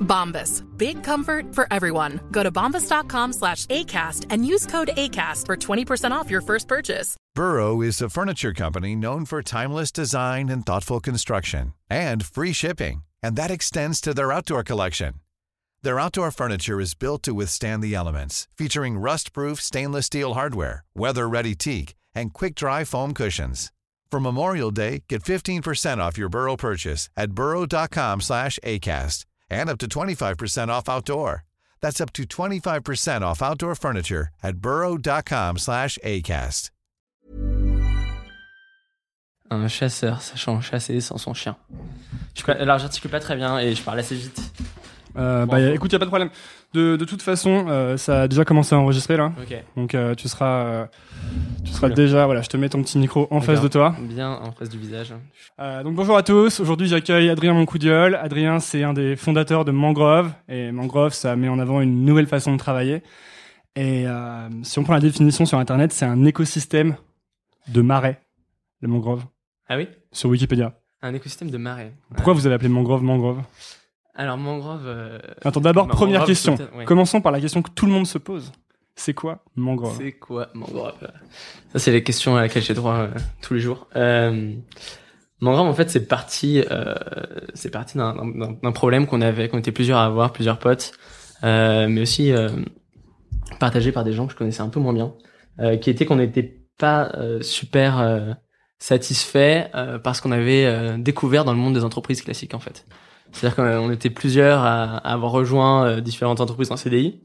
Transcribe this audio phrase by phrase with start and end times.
[0.00, 0.62] Bombas.
[0.76, 2.20] Big comfort for everyone.
[2.30, 7.16] Go to bombas.com slash ACAST and use code ACAST for 20% off your first purchase.
[7.34, 13.02] Burrow is a furniture company known for timeless design and thoughtful construction and free shipping,
[13.22, 15.14] and that extends to their outdoor collection.
[15.82, 21.54] Their outdoor furniture is built to withstand the elements, featuring rust-proof stainless steel hardware, weather-ready
[21.54, 23.70] teak, and quick-dry foam cushions.
[24.10, 29.78] For Memorial Day, get 15% off your Burrow purchase at burrow.com slash ACAST and up
[29.78, 31.44] to 25% off outdoor.
[31.80, 36.70] That's up to 25% off outdoor furniture at burrow.com slash ACAST.
[39.48, 41.56] Un chasseur sachant chasser sans son chien.
[42.34, 44.45] Je, j'articule pas très bien et je parle assez vite.
[45.18, 46.30] Euh, bah, écoute, y a pas de problème.
[46.74, 49.32] De, de toute façon, euh, ça a déjà commencé à enregistrer là.
[49.40, 49.56] Ok.
[49.76, 50.88] Donc euh, tu seras,
[51.64, 51.96] tu seras Cool.
[51.96, 53.94] déjà, voilà, je te mets ton petit micro en face de toi.
[54.00, 55.14] Bien en face du visage.
[55.58, 56.60] Euh, donc bonjour à tous.
[56.60, 58.14] Aujourd'hui, j'accueille Adrien Moncoudiol.
[58.16, 62.26] Adrien, c'est un des fondateurs de Mangrove et Mangrove, ça met en avant une nouvelle
[62.26, 63.02] façon de travailler.
[63.74, 66.96] Et euh, si on prend la définition sur Internet, c'est un écosystème
[67.68, 68.20] de marais,
[68.80, 69.24] le mangrove,
[69.68, 69.88] Ah oui?
[70.12, 70.72] Sur Wikipédia.
[71.02, 71.92] Un écosystème de marais.
[72.14, 73.38] Pourquoi vous avez appelé mangrove mangrove?
[74.16, 74.82] Alors mangrove.
[74.86, 76.56] euh, Attends, d'abord, première question.
[76.76, 76.84] ouais.
[76.84, 78.52] Commençons par la question que tout le monde se pose.
[78.94, 79.94] C'est quoi mangrove?
[79.98, 80.94] C'est quoi mangrove?
[81.72, 83.08] Ça c'est les questions à laquelle j'ai droit euh,
[83.42, 83.88] tous les jours.
[83.94, 84.54] Euh,
[85.40, 86.64] mangrove en fait c'est parti,
[87.52, 90.92] c'est parti d'un- d'un d'un problème qu'on avait, qu'on était plusieurs à avoir, plusieurs potes,
[91.42, 92.32] mais aussi
[93.60, 95.12] partagé par des gens que je connaissais un peu moins bien,
[95.80, 98.36] qui était qu'on n'était pas super
[98.78, 99.70] satisfait
[100.02, 102.86] parce qu'on avait découvert dans le monde des entreprises classiques en fait.
[103.36, 107.20] C'est-à-dire qu'on était plusieurs à, avoir rejoint euh, différentes entreprises en CDI.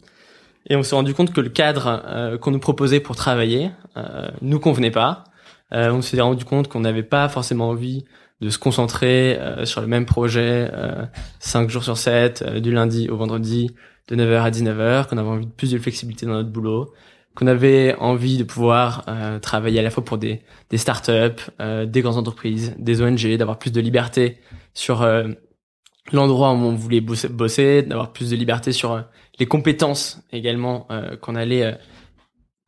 [0.69, 4.29] Et on s'est rendu compte que le cadre euh, qu'on nous proposait pour travailler euh,
[4.41, 5.23] nous convenait pas.
[5.73, 8.03] On s'est rendu compte qu'on n'avait pas forcément envie
[8.41, 11.05] de se concentrer sur le même projet euh,
[11.39, 13.73] 5 jours sur 7, euh, du lundi au vendredi,
[14.09, 16.91] de 9h à 19h, qu'on avait envie de plus de flexibilité dans notre boulot,
[17.35, 21.51] qu'on avait envie de pouvoir euh, travailler à la fois pour des, des startups,
[21.85, 24.39] des grandes entreprises, des ONG, d'avoir plus de liberté
[24.73, 25.07] sur
[26.11, 29.01] l'endroit où on voulait bosser, bosser d'avoir plus de liberté sur euh,
[29.39, 31.73] les compétences également euh, qu'on allait euh,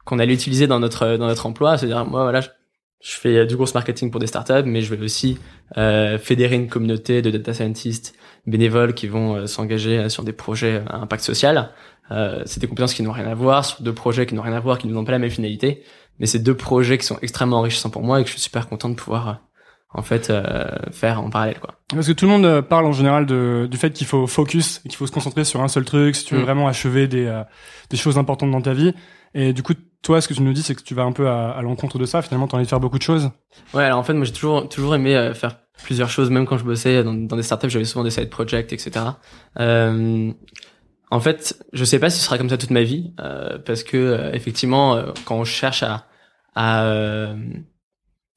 [0.06, 1.78] qu'on allait utiliser dans notre dans notre emploi.
[1.78, 2.50] C'est-à-dire moi voilà je,
[3.02, 5.38] fais du gros marketing pour des startups mais je vais aussi
[5.78, 10.98] euh, fédérer une communauté de data scientists bénévoles qui vont s'engager sur des projets à
[10.98, 11.72] impact social.
[12.12, 14.54] Euh, c'est des compétences qui n'ont rien à voir sur deux projets qui n'ont rien
[14.54, 15.84] à voir qui n'ont pas la même finalité.
[16.20, 18.68] Mais c'est deux projets qui sont extrêmement enrichissants pour moi et que je suis super
[18.68, 19.42] content de pouvoir
[19.94, 22.92] en fait euh, faire en parallèle quoi Parce que tout le monde euh, parle en
[22.94, 25.86] général de, du fait qu'il faut focus et qu'il faut se concentrer sur un seul
[25.86, 26.46] truc si tu veux Mm.
[26.46, 27.44] vraiment achever des, euh,
[27.90, 28.94] des choses importantes dans ta vie.
[29.36, 31.28] Et du coup, toi, ce que tu nous dis, c'est que tu vas un peu
[31.30, 32.22] à, à l'encontre de ça.
[32.22, 33.32] Finalement, tu as envie de faire beaucoup de choses.
[33.74, 36.58] Ouais, alors en fait, moi j'ai toujours toujours aimé euh, faire plusieurs choses, même quand
[36.58, 38.92] je bossais dans, dans des startups, j'avais souvent des side projects, etc.
[39.60, 40.32] Euh,
[41.10, 43.84] en fait, je sais pas si ce sera comme ça toute ma vie, euh, parce
[43.84, 46.06] que euh, effectivement, quand on cherche à
[46.56, 47.38] à, euh, à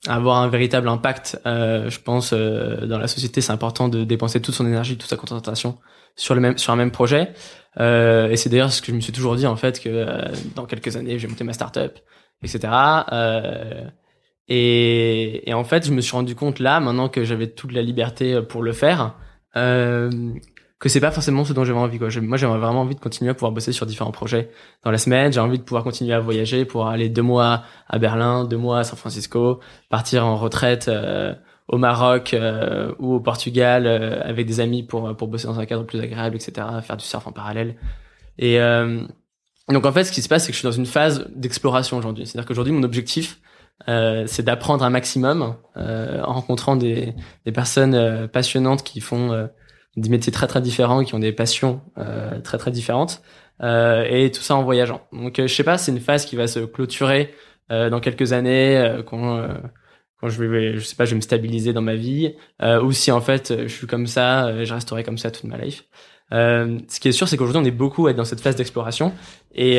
[0.06, 4.40] avoir un véritable impact, euh, je pense euh, dans la société, c'est important de dépenser
[4.40, 5.78] toute son énergie, toute sa concentration
[6.16, 7.32] sur le même sur un même projet.
[7.78, 10.22] Euh, et c'est d'ailleurs ce que je me suis toujours dit en fait que euh,
[10.54, 11.98] dans quelques années, je vais monter ma startup,
[12.42, 12.72] etc.
[13.12, 13.84] Euh,
[14.48, 17.82] et, et en fait, je me suis rendu compte là, maintenant que j'avais toute la
[17.82, 19.14] liberté euh, pour le faire,
[20.78, 21.98] que c'est pas forcément ce dont j'avais envie.
[21.98, 22.08] Quoi.
[22.20, 24.50] Moi, j'avais vraiment envie de continuer à pouvoir bosser sur différents projets
[24.84, 25.32] dans la semaine.
[25.32, 28.80] J'ai envie de pouvoir continuer à voyager, pouvoir aller deux mois à Berlin, deux mois
[28.80, 31.34] à San Francisco, partir en retraite euh,
[31.68, 35.66] au Maroc euh, ou au Portugal euh, avec des amis pour pour bosser dans un
[35.66, 36.66] cadre plus agréable, etc.
[36.82, 37.76] Faire du surf en parallèle.
[38.38, 39.02] Et euh,
[39.68, 41.96] donc en fait, ce qui se passe, c'est que je suis dans une phase d'exploration
[41.96, 42.26] aujourd'hui.
[42.26, 43.40] C'est-à-dire qu'aujourd'hui, mon objectif,
[43.88, 47.14] euh, c'est d'apprendre un maximum euh, en rencontrant des,
[47.44, 49.46] des personnes euh, passionnantes qui font euh,
[49.96, 53.22] des métiers très très différents, qui ont des passions euh, très très différentes,
[53.62, 55.00] euh, et tout ça en voyageant.
[55.12, 57.34] Donc euh, je sais pas, c'est une phase qui va se clôturer
[57.70, 59.46] euh, dans quelques années, euh, quand
[60.20, 62.34] quand je vais, je sais pas, je vais me stabiliser dans ma vie,
[62.82, 65.84] ou si en fait je suis comme ça, je resterai comme ça toute ma life.
[66.30, 69.12] Ce qui est sûr, c'est qu'aujourd'hui on est beaucoup à être dans cette phase d'exploration
[69.54, 69.76] et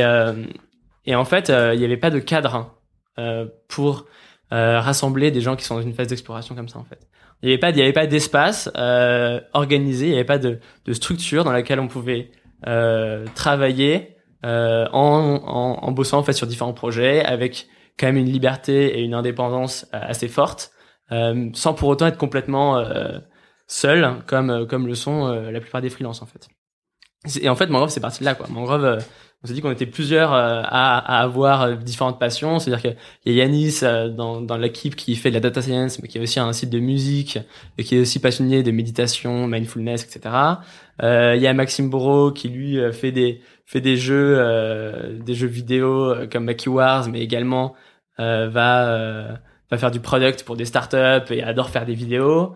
[1.06, 2.78] et en fait il n'y avait pas de cadre
[3.18, 4.06] euh, pour
[4.52, 7.08] rassembler des gens qui sont dans une phase d'exploration comme ça en fait.
[7.44, 10.39] Il n'y avait pas, il y avait pas d'espace euh, organisé, il n'y avait pas
[10.39, 12.31] de, de structure dans laquelle on pouvait
[12.66, 17.68] euh, travailler euh, en, en, en bossant en fait sur différents projets avec
[18.00, 20.72] quand même une liberté et une indépendance euh, assez forte,
[21.12, 23.19] euh, sans pour autant être complètement euh,
[23.68, 26.48] seul, comme comme le sont la plupart des freelances en fait.
[27.42, 28.48] Et en fait, Mangrove, c'est parti de là quoi.
[28.50, 29.00] Mangrove,
[29.44, 32.60] on s'est dit qu'on était plusieurs euh, à, à avoir euh, différentes passions.
[32.60, 36.01] C'est-à-dire qu'il y a Yanis euh, dans, dans l'équipe qui fait de la data science,
[36.01, 37.38] mais qui a aussi un site de musique
[37.78, 40.36] et qui est aussi passionné de méditation, mindfulness, etc.
[41.04, 45.36] Euh, Il y a Maxime Bourreau qui lui fait des fait des jeux euh, des
[45.36, 47.75] jeux vidéo comme Maki Wars, mais également
[48.19, 49.39] euh, va
[49.69, 52.56] va faire du product pour des startups et adore faire des vidéos.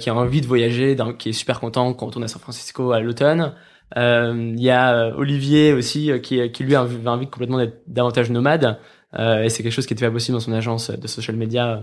[0.00, 2.40] Qui a envie de voyager, dans- qui est super content quand on retourne à San
[2.40, 3.52] Francisco à l'automne.
[3.96, 8.30] Euh, Il y a euh, Olivier aussi euh, qui, qui lui envie complètement d'être davantage
[8.30, 8.78] nomade
[9.18, 11.80] et c'est quelque chose qui était pas possible dans son agence de social media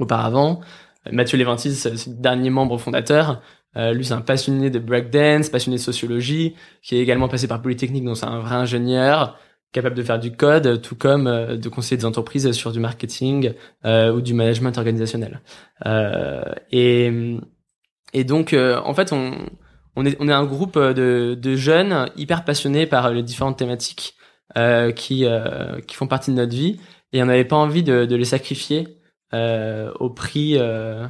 [0.00, 0.60] auparavant.
[1.10, 3.40] Mathieu Léventis, c'est le dernier membre fondateur.
[3.76, 7.62] Euh, lui, c'est un passionné de breakdance, passionné de sociologie, qui est également passé par
[7.62, 9.38] Polytechnique, donc c'est un vrai ingénieur,
[9.72, 13.54] capable de faire du code, tout comme euh, de conseiller des entreprises sur du marketing
[13.84, 15.40] euh, ou du management organisationnel.
[16.70, 17.38] Et,
[18.12, 19.32] et donc, en fait, on,
[19.96, 24.14] on est, on est un groupe de, de jeunes hyper passionnés par les différentes thématiques
[24.56, 26.78] euh, qui, euh, qui font partie de notre vie,
[27.12, 28.98] et on n'avait pas envie de, de les sacrifier
[29.34, 31.06] euh, au prix, euh,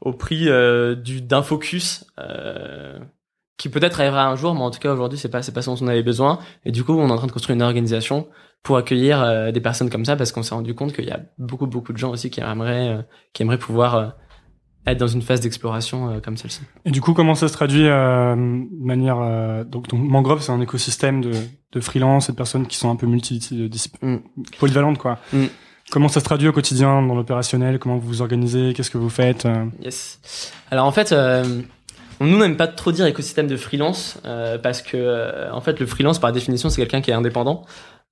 [0.00, 2.04] au prix euh, du d'un focus.
[2.18, 2.98] Euh,
[3.58, 5.70] qui peut-être arrivera un jour, mais en tout cas aujourd'hui c'est pas c'est pas ce
[5.70, 6.38] dont on avait besoin.
[6.64, 8.28] Et du coup on est en train de construire une organisation
[8.62, 11.20] pour accueillir euh, des personnes comme ça parce qu'on s'est rendu compte qu'il y a
[11.38, 13.02] beaucoup beaucoup de gens aussi qui aimeraient euh,
[13.32, 14.08] qui aimeraient pouvoir euh,
[14.92, 16.60] être dans une phase d'exploration euh, comme celle-ci.
[16.84, 20.52] Et du coup, comment ça se traduit euh, de manière euh, donc, donc Mangrove, c'est
[20.52, 21.32] un écosystème de,
[21.72, 23.36] de freelance et de personnes qui sont un peu multi
[24.02, 24.16] Mm.
[24.58, 25.18] polyvalentes quoi.
[25.32, 25.46] Mm.
[25.90, 27.78] Comment ça se traduit au quotidien dans l'opérationnel?
[27.78, 28.72] Comment vous vous organisez?
[28.74, 29.46] Qu'est-ce que vous faites?
[29.82, 30.52] Yes.
[30.70, 31.14] Alors en fait,
[32.20, 34.20] nous n'aime pas trop dire écosystème de freelance
[34.64, 37.64] parce que en fait le freelance par définition c'est quelqu'un qui est indépendant.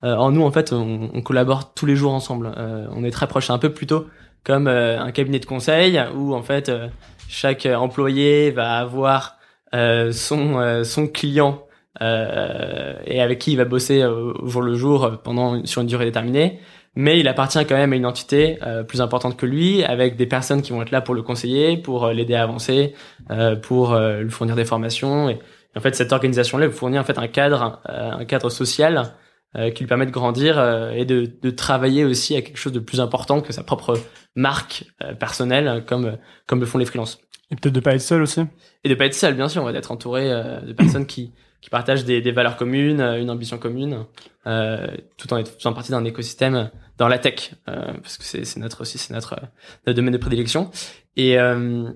[0.03, 2.53] En nous en fait on, on collabore tous les jours ensemble.
[2.91, 4.07] On est très proches, c'est un peu plutôt
[4.45, 6.87] comme euh, un cabinet de conseil où en fait euh,
[7.27, 9.37] chaque employé va avoir
[9.73, 11.63] euh, son euh, son client
[12.01, 15.81] euh, et avec qui il va bosser euh, au jour le jour euh, pendant sur
[15.81, 16.59] une durée déterminée
[16.95, 20.25] mais il appartient quand même à une entité euh, plus importante que lui, avec des
[20.25, 22.93] personnes qui vont être là pour le conseiller, pour euh, l'aider à avancer,
[23.31, 25.29] euh, pour euh, lui fournir des formations.
[25.29, 28.49] Et, et en fait, cette organisation-là vous fournit en fait un cadre, euh, un cadre
[28.49, 29.11] social
[29.55, 32.73] euh, qui lui permet de grandir euh, et de, de travailler aussi à quelque chose
[32.73, 33.99] de plus important que sa propre
[34.35, 36.17] marque euh, personnelle, comme
[36.47, 37.19] comme le font les freelances.
[37.51, 38.41] Et peut-être de pas être seul aussi.
[38.83, 41.31] Et de pas être seul, bien sûr, on va d'être entouré euh, de personnes qui
[41.61, 44.05] qui partagent des, des valeurs communes, euh, une ambition commune,
[44.45, 44.87] euh,
[45.17, 46.69] tout en faisant partie d'un écosystème
[46.99, 49.45] dans la tech, euh, parce que c'est c'est notre aussi c'est notre, euh,
[49.87, 50.69] notre domaine de prédilection.
[51.17, 51.89] Et euh,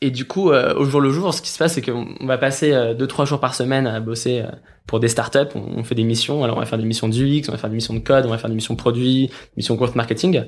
[0.00, 2.26] et du coup, euh, au jour le jour, ce qui se passe, c'est qu'on on
[2.26, 4.50] va passer euh, deux trois jours par semaine à bosser euh,
[4.86, 5.56] pour des startups.
[5.56, 6.44] On, fait des missions.
[6.44, 8.30] Alors, on va faire des missions d'UX, on va faire des missions de code, on
[8.30, 10.44] va faire des missions de produits, des missions growth marketing.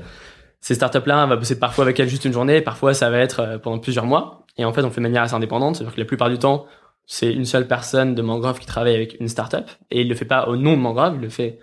[0.60, 3.40] Ces startups-là, on va bosser parfois avec elles juste une journée, parfois ça va être
[3.40, 4.46] euh, pendant plusieurs mois.
[4.56, 6.66] Et en fait, on fait de manière assez indépendante, c'est-à-dire que la plupart du temps,
[7.06, 10.26] c'est une seule personne de Mangrove qui travaille avec une startup, et il le fait
[10.26, 11.58] pas au nom de Mangrove, il le fait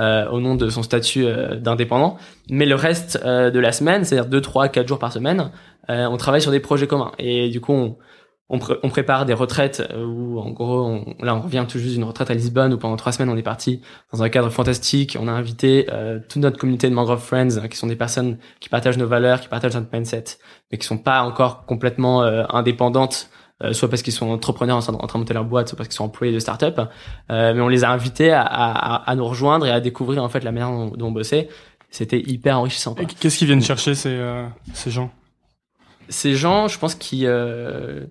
[0.00, 2.16] euh, au nom de son statut euh, d'indépendant.
[2.48, 5.50] Mais le reste euh, de la semaine, c'est-à-dire deux, trois, quatre jours par semaine,
[5.90, 7.12] euh, on travaille sur des projets communs.
[7.18, 7.96] Et du coup, on,
[8.48, 11.78] on, pré- on prépare des retraites euh, où, en gros, on, là, on revient tout
[11.78, 13.80] juste d'une retraite à Lisbonne où pendant trois semaines, on est parti
[14.12, 15.16] dans un cadre fantastique.
[15.20, 18.38] On a invité euh, toute notre communauté de Mangrove Friends, hein, qui sont des personnes
[18.60, 20.24] qui partagent nos valeurs, qui partagent notre mindset,
[20.70, 23.30] mais qui sont pas encore complètement euh, indépendantes
[23.62, 25.96] euh, soit parce qu'ils sont entrepreneurs en train, de, monter leur boîte, soit parce qu'ils
[25.96, 26.80] sont employés de start-up.
[27.30, 30.28] Euh, mais on les a invités à, à, à nous rejoindre et à découvrir en
[30.28, 31.48] fait la manière dont, on bossait.
[31.90, 32.94] C'était hyper enrichissant.
[32.94, 35.10] Qu'est-ce qu'ils viennent chercher ces euh, ces gens?
[36.08, 38.06] Ces gens, je pense qu'ils euh,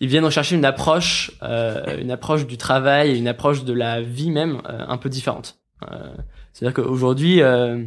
[0.00, 4.00] ils viennent rechercher une approche, euh, une approche du travail et une approche de la
[4.00, 5.58] vie même euh, un peu différente.
[5.90, 6.14] Euh,
[6.52, 7.84] C'est-à-dire qu'aujourd'hui, euh,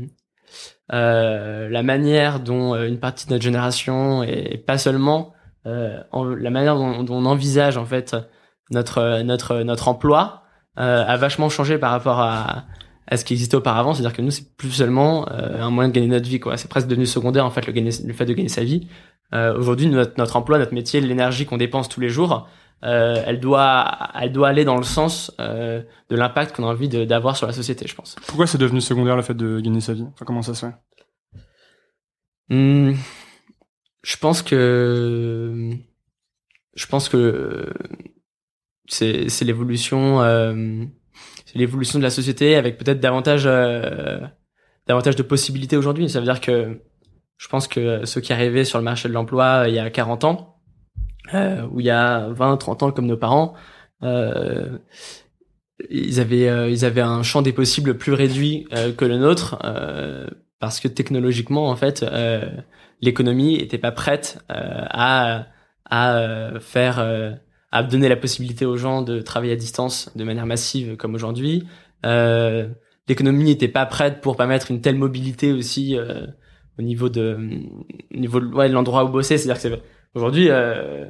[0.94, 5.34] euh, la manière dont une partie de notre génération et pas seulement
[6.12, 8.16] en- la manière dont, on envisage en fait
[8.70, 10.44] notre notre notre emploi
[10.76, 12.66] a vachement changé par rapport à
[13.08, 15.94] à ce qui existait auparavant, c'est-à-dire que nous c'est plus seulement euh, un moyen de
[15.94, 18.34] gagner notre vie quoi, c'est presque devenu secondaire en fait le, gagner, le fait de
[18.34, 18.88] gagner sa vie.
[19.34, 22.48] Euh, Aujourd'hui notre notre emploi, notre métier, l'énergie qu'on dépense tous les jours
[22.84, 26.90] euh, elle doit, elle doit aller dans le sens euh, de l'impact qu'on a envie
[26.90, 28.16] d'avoir sur la société, je pense.
[28.28, 30.06] Pourquoi c'est devenu secondaire le fait de gagner sa vie?
[30.14, 30.74] Enfin, comment ça se fait?
[32.50, 32.94] Hmm,
[34.04, 35.72] je pense que
[36.76, 37.74] je pense que
[38.88, 40.84] c'est c'est l'évolution euh,
[41.46, 44.20] c'est l'évolution de la société avec peut-être davantage euh,
[44.86, 46.08] davantage de possibilités aujourd'hui.
[46.08, 46.80] Ça veut dire que
[47.38, 49.90] je pense que ceux qui arrivaient sur le marché de l'emploi euh, il y a
[49.90, 50.60] 40 ans
[51.34, 53.54] euh, ou il y a 20 30 ans comme nos parents
[54.04, 54.78] euh,
[55.90, 58.66] ils avaient ils avaient un champ des possibles plus réduit
[58.98, 59.60] que le nôtre
[60.60, 62.06] parce que technologiquement en fait
[63.02, 65.48] l'économie était pas prête à
[65.90, 67.00] à faire
[67.76, 71.68] à donner la possibilité aux gens de travailler à distance de manière massive comme aujourd'hui.
[72.06, 72.70] Euh,
[73.10, 76.26] l'économie n'était pas prête pour permettre une telle mobilité aussi euh,
[76.80, 77.38] au niveau de
[78.14, 79.80] au niveau de, ouais, de l'endroit où bosser c'est à dire que
[80.14, 81.06] aujourd'hui euh,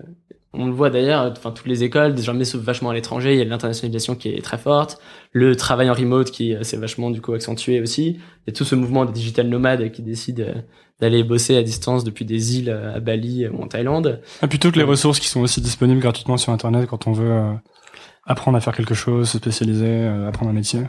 [0.58, 3.34] on le voit d'ailleurs, enfin toutes les écoles désormais s'ouvrent vachement à l'étranger.
[3.34, 5.00] Il y a l'internationalisation qui est très forte,
[5.32, 8.12] le travail en remote qui euh, s'est vachement du coup accentué aussi.
[8.12, 10.54] Il y a tout ce mouvement des digital nomades qui décident euh,
[11.00, 14.22] d'aller bosser à distance depuis des îles euh, à Bali ou en Thaïlande.
[14.42, 17.32] Ah, plutôt que les ressources qui sont aussi disponibles gratuitement sur Internet quand on veut
[17.32, 17.54] euh,
[18.26, 20.82] apprendre à faire quelque chose, se spécialiser, euh, apprendre un métier.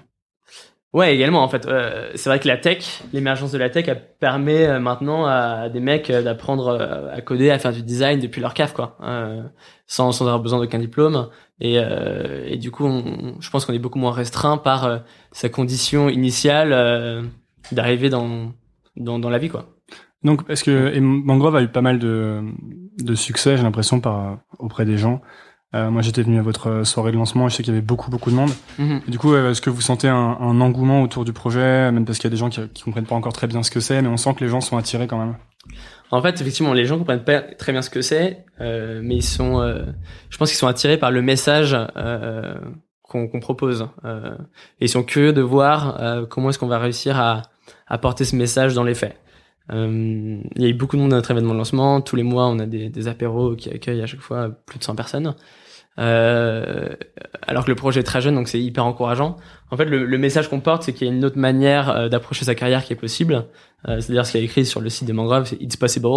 [0.93, 1.67] Ouais, également en fait.
[1.67, 5.69] Euh, c'est vrai que la tech, l'émergence de la tech, elle permet euh, maintenant à
[5.69, 8.97] des mecs euh, d'apprendre à coder, à faire du design depuis leur cave, quoi,
[9.87, 11.29] sans, avoir besoin d'aucun diplôme.
[11.61, 11.79] Et,
[12.59, 12.89] du coup,
[13.41, 15.03] je pense qu'on est beaucoup moins restreint par
[15.33, 17.29] sa condition initiale
[17.73, 18.53] d'arriver dans,
[18.97, 19.67] dans la vie, quoi.
[20.23, 22.43] Donc, est-ce que Mangrove a eu pas mal de,
[22.99, 24.01] de succès, j'ai l'impression,
[24.59, 25.21] auprès des gens.
[25.75, 27.85] Euh, moi, j'étais venu à votre soirée de lancement et je sais qu'il y avait
[27.85, 28.51] beaucoup, beaucoup de monde.
[28.79, 29.01] Mhm.
[29.09, 32.05] Et du coup, euh, est-ce que vous sentez un, un engouement autour du projet, même
[32.05, 33.81] parce qu'il y a des gens qui, qui comprennent pas encore très bien ce que
[33.81, 35.35] c'est, mais on sent que les gens sont attirés quand même?
[36.13, 39.25] En fait, effectivement, les gens comprennent pas très bien ce que c'est, euh, mais ils
[39.25, 39.83] sont, euh,
[40.31, 42.55] je pense qu'ils sont attirés par le message euh,
[43.03, 43.89] qu'on propose.
[44.05, 44.37] Euh,
[44.81, 47.43] et ils sont curieux de voir euh, comment est-ce qu'on va réussir à,
[47.89, 49.17] à porter ce message dans les faits.
[49.73, 52.01] Euh, il y a eu beaucoup de monde à notre événement de lancement.
[52.01, 54.85] Tous les mois, on a des, des apéros qui accueillent à chaque fois plus de
[54.85, 55.35] 100 personnes.
[55.99, 56.91] Euh,
[57.47, 59.37] alors que le projet est très jeune, donc c'est hyper encourageant.
[59.71, 62.09] En fait, le, le message qu'on porte, c'est qu'il y a une autre manière euh,
[62.09, 63.47] d'approcher sa carrière qui est possible.
[63.89, 66.09] Euh, C'est-à-dire ce qu'il y a écrit sur le site de Mangrove, c'est It's possible.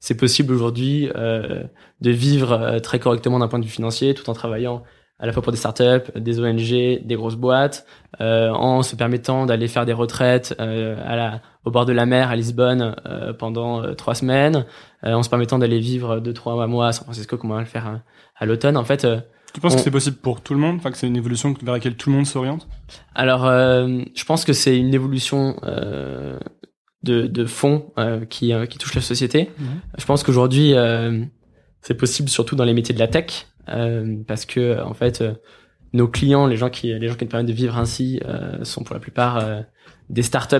[0.00, 1.62] C'est possible aujourd'hui euh,
[2.00, 4.82] de vivre euh, très correctement d'un point de vue financier, tout en travaillant
[5.20, 7.84] à la fois pour des startups, des ONG, des grosses boîtes,
[8.20, 12.06] euh, en se permettant d'aller faire des retraites euh, à la, au bord de la
[12.06, 14.64] mer à Lisbonne euh, pendant euh, trois semaines,
[15.04, 17.60] euh, en se permettant d'aller vivre deux trois mois à San Francisco, comme on va
[17.60, 17.96] le faire euh,
[18.36, 18.76] à l'automne.
[18.76, 19.06] En fait,
[19.54, 21.52] Tu penses On- que c'est possible pour tout le monde, enfin que c'est une évolution
[21.62, 22.68] vers laquelle tout le monde s'oriente?
[23.14, 26.38] Alors, euh, je pense que c'est une évolution euh,
[27.02, 29.50] de, de fond euh, qui, qui touche la société.
[29.58, 29.66] Mhm.
[29.98, 31.24] Je pense qu'aujourd'hui, euh,
[31.80, 33.46] c'est possible surtout dans les métiers de la tech,
[34.26, 35.34] parce que en fait, euh,
[35.92, 38.84] nos clients, les gens qui, les gens qui nous permettent de vivre ainsi, euh, sont
[38.84, 39.62] pour la plupart euh,
[40.10, 40.56] des startups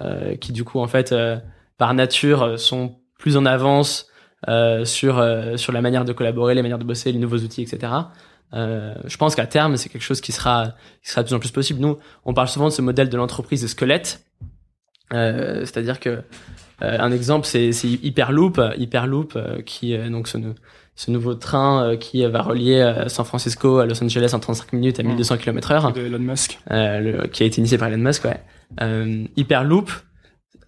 [0.00, 1.36] euh, qui du coup, en fait, euh,
[1.78, 4.08] par nature, euh, sont plus en avance
[4.48, 7.62] euh, sur euh, sur la manière de collaborer, les manières de bosser, les nouveaux outils,
[7.62, 7.92] etc.
[8.54, 11.40] Euh, je pense qu'à terme, c'est quelque chose qui sera qui sera de plus en
[11.40, 11.80] plus possible.
[11.80, 14.24] Nous, on parle souvent de ce modèle de l'entreprise de squelette,
[15.12, 16.10] Euh, c'est-à-dire que
[16.82, 20.38] euh, un exemple, c'est Hyperloop, Hyperloop euh, qui donc ce,
[20.96, 24.72] ce nouveau train euh, qui va relier euh, San Francisco à Los Angeles en 35
[24.72, 27.98] minutes à 1200 km/h de Elon Musk euh, le- qui a été initié par Elon
[28.02, 28.40] Musk, ouais.
[28.80, 29.90] Euh, Hyperloop,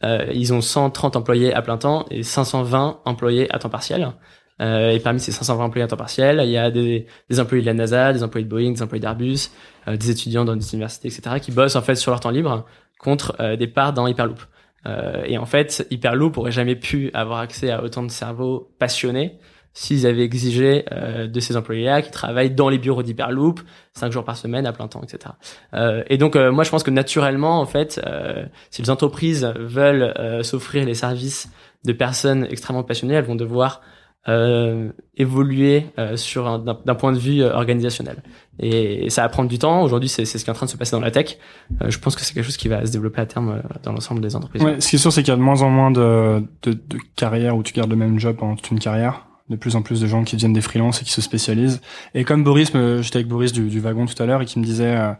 [0.04, 4.12] euh, ils ont 130 employés à plein temps et 520 employés à temps partiel.
[4.60, 7.62] Euh, et parmi ces 520 employés à temps partiel, il y a des, des employés
[7.62, 9.50] de la NASA, des employés de Boeing, des employés d'Airbus,
[9.86, 12.64] euh, des étudiants dans des universités, etc., qui bossent en fait sur leur temps libre
[12.98, 14.40] contre euh, des parts dans Hyperloop.
[14.86, 19.38] Euh, et en fait, Hyperloop aurait jamais pu avoir accès à autant de cerveaux passionnés
[19.80, 23.60] s'ils avaient exigé euh, de ces employés-là qui travaillent dans les bureaux d'Hyperloop,
[23.94, 25.34] cinq jours par semaine à plein temps, etc.
[25.74, 29.44] Euh, et donc, euh, moi, je pense que naturellement, en fait, euh, si les entreprises
[29.56, 31.48] veulent euh, s'offrir les services
[31.84, 33.80] de personnes extrêmement passionnées, elles vont devoir
[34.28, 38.16] euh, évoluer sur un- d'un point de vue organisationnel.
[38.58, 39.82] Et, ça va prendre du temps.
[39.82, 41.38] Aujourd'hui, c'est ce qui est en train de se passer dans la tech.
[41.86, 44.34] Je pense que c'est quelque chose qui va se développer à terme dans l'ensemble des
[44.34, 44.62] entreprises.
[44.62, 46.72] Ouais, ce qui est sûr, c'est qu'il y a de moins en moins de, de,
[46.72, 49.27] de carrières où tu gardes le même job pendant toute une carrière.
[49.48, 51.80] De plus en plus de gens qui deviennent des freelances et qui se spécialisent.
[52.14, 54.58] Et comme Boris, me- j'étais avec Boris du, du wagon tout à l'heure et qui
[54.58, 55.12] me disait euh,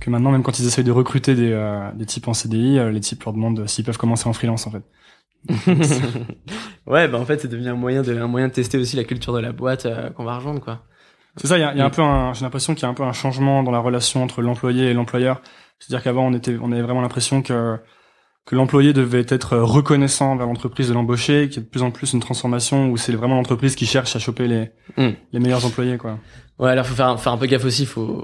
[0.00, 2.90] que maintenant, même quand ils essayent de recruter des, euh, des types en CDI, euh,
[2.90, 4.82] les types leur demandent s'ils peuvent commencer en freelance en fait.
[6.86, 9.04] ouais, bah en fait, c'est devenu un moyen de un moyen de tester aussi la
[9.04, 10.82] culture de la boîte euh, qu'on va rejoindre, quoi.
[11.36, 12.88] C'est ça, il y a, y a un peu un, j'ai l'impression qu'il y a
[12.88, 15.40] un peu un changement dans la relation entre l'employé et l'employeur.
[15.78, 17.78] C'est-à-dire qu'avant, on était, on avait vraiment l'impression que,
[18.46, 21.90] que l'employé devait être reconnaissant vers l'entreprise de l'embaucher, qu'il y a de plus en
[21.90, 25.10] plus une transformation où c'est vraiment l'entreprise qui cherche à choper les, Mm.
[25.32, 26.18] les meilleurs employés, quoi.
[26.60, 27.86] Ouais, alors faut faire, faire un peu gaffe aussi.
[27.86, 28.22] Faut,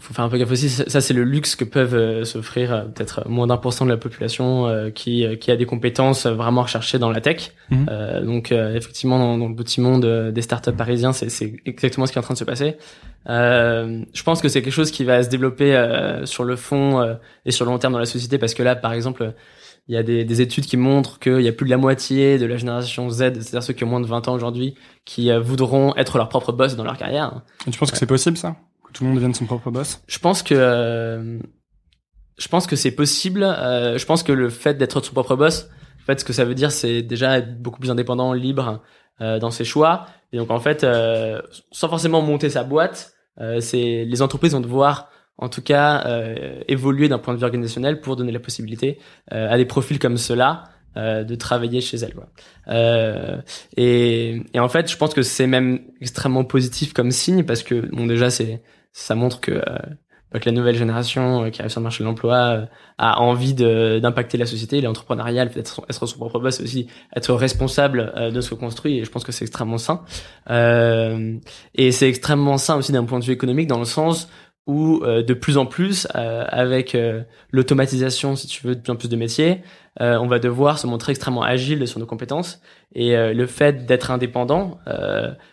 [0.00, 0.68] faut faire un peu gaffe aussi.
[0.68, 3.90] Ça, c'est le luxe que peuvent euh, s'offrir euh, peut-être moins d'un pour cent de
[3.90, 7.52] la population euh, qui, qui a des compétences vraiment recherchées dans la tech.
[7.70, 7.86] Mhm.
[8.24, 12.18] donc, effectivement, dans, dans, le petit monde des startups parisiens, c'est, c'est exactement ce qui
[12.18, 12.76] est en train de se passer.
[13.26, 15.72] je pense que c'est quelque chose qui va se développer
[16.24, 18.92] sur le fond et sur le long terme dans la société parce que là, par
[18.92, 19.34] exemple,
[19.88, 22.38] il y a des, des études qui montrent qu'il y a plus de la moitié
[22.38, 25.40] de la génération Z, c'est-à-dire ceux qui ont moins de 20 ans aujourd'hui, qui euh,
[25.40, 27.42] voudront être leur propre boss dans leur carrière.
[27.66, 28.56] Et tu penses que c'est possible ça?
[28.86, 30.00] Que tout le monde devienne son propre boss?
[30.06, 31.38] Je pense que euh,
[32.38, 33.42] je pense que c'est possible.
[33.42, 35.68] Euh, je pense que le fait d'être son propre boss,
[36.00, 38.82] en fait, ce que ça veut dire, c'est déjà être beaucoup plus indépendant, libre
[39.18, 40.06] dans ses choix.
[40.32, 40.86] Et donc, en fait,
[41.72, 43.12] sans forcément monter sa boîte,
[43.60, 45.09] c'est les entreprises vont devoir
[45.40, 48.98] en tout cas euh, évoluer d'un point de vue organisationnel pour donner la possibilité
[49.32, 50.64] euh, à des profils comme ceux-là
[50.96, 52.14] euh, de travailler chez elles.
[52.14, 52.26] Quoi.
[52.66, 53.36] Euh,
[53.76, 57.86] et, et, en fait, je pense que c'est même extrêmement positif comme signe parce que
[57.94, 58.60] bon déjà c'est
[58.92, 62.66] ça montre que, euh, que la nouvelle génération qui arrive sur le marché de l'emploi
[62.98, 68.40] a envie d'impacter la société, l'entrepreneuriat, peut-être être son propre boss, aussi être responsable de
[68.40, 68.98] ce qu'on construit.
[68.98, 70.02] Et je pense que c'est extrêmement sain.
[70.48, 74.28] et c'est extrêmement sain aussi d'un point de vue économique dans le sens
[74.70, 78.92] où euh, de plus en plus, euh, avec euh, l'automatisation, si tu veux, de plus
[78.92, 79.62] en plus de métiers,
[79.98, 82.62] on va devoir se montrer extrêmement agile sur nos compétences.
[82.94, 84.78] Et le fait d'être indépendant,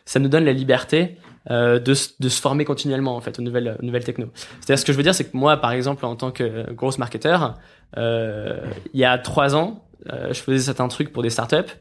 [0.06, 1.18] ça nous donne la liberté
[1.50, 4.28] de, de, se former continuellement en fait aux nouvelles, aux nouvelles techno.
[4.62, 6.98] C'est-à-dire ce que je veux dire, c'est que moi, par exemple, en tant que grosse
[6.98, 7.56] marketeur,
[7.98, 11.74] il y a trois ans, je faisais certains trucs pour des startups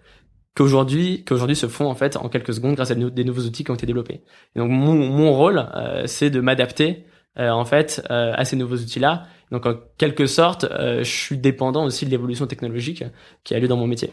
[0.57, 3.71] qu'aujourd'hui qu'aujourd'hui se font en fait en quelques secondes grâce à des nouveaux outils qui
[3.71, 4.23] ont été développés.
[4.57, 5.69] Donc mon, mon rôle,
[6.07, 9.25] c'est de m'adapter euh, en fait euh, à ces nouveaux outils-là.
[9.53, 13.05] Donc en quelque sorte, euh, je suis dépendant aussi de l'évolution technologique
[13.45, 14.13] qui a lieu dans mon métier.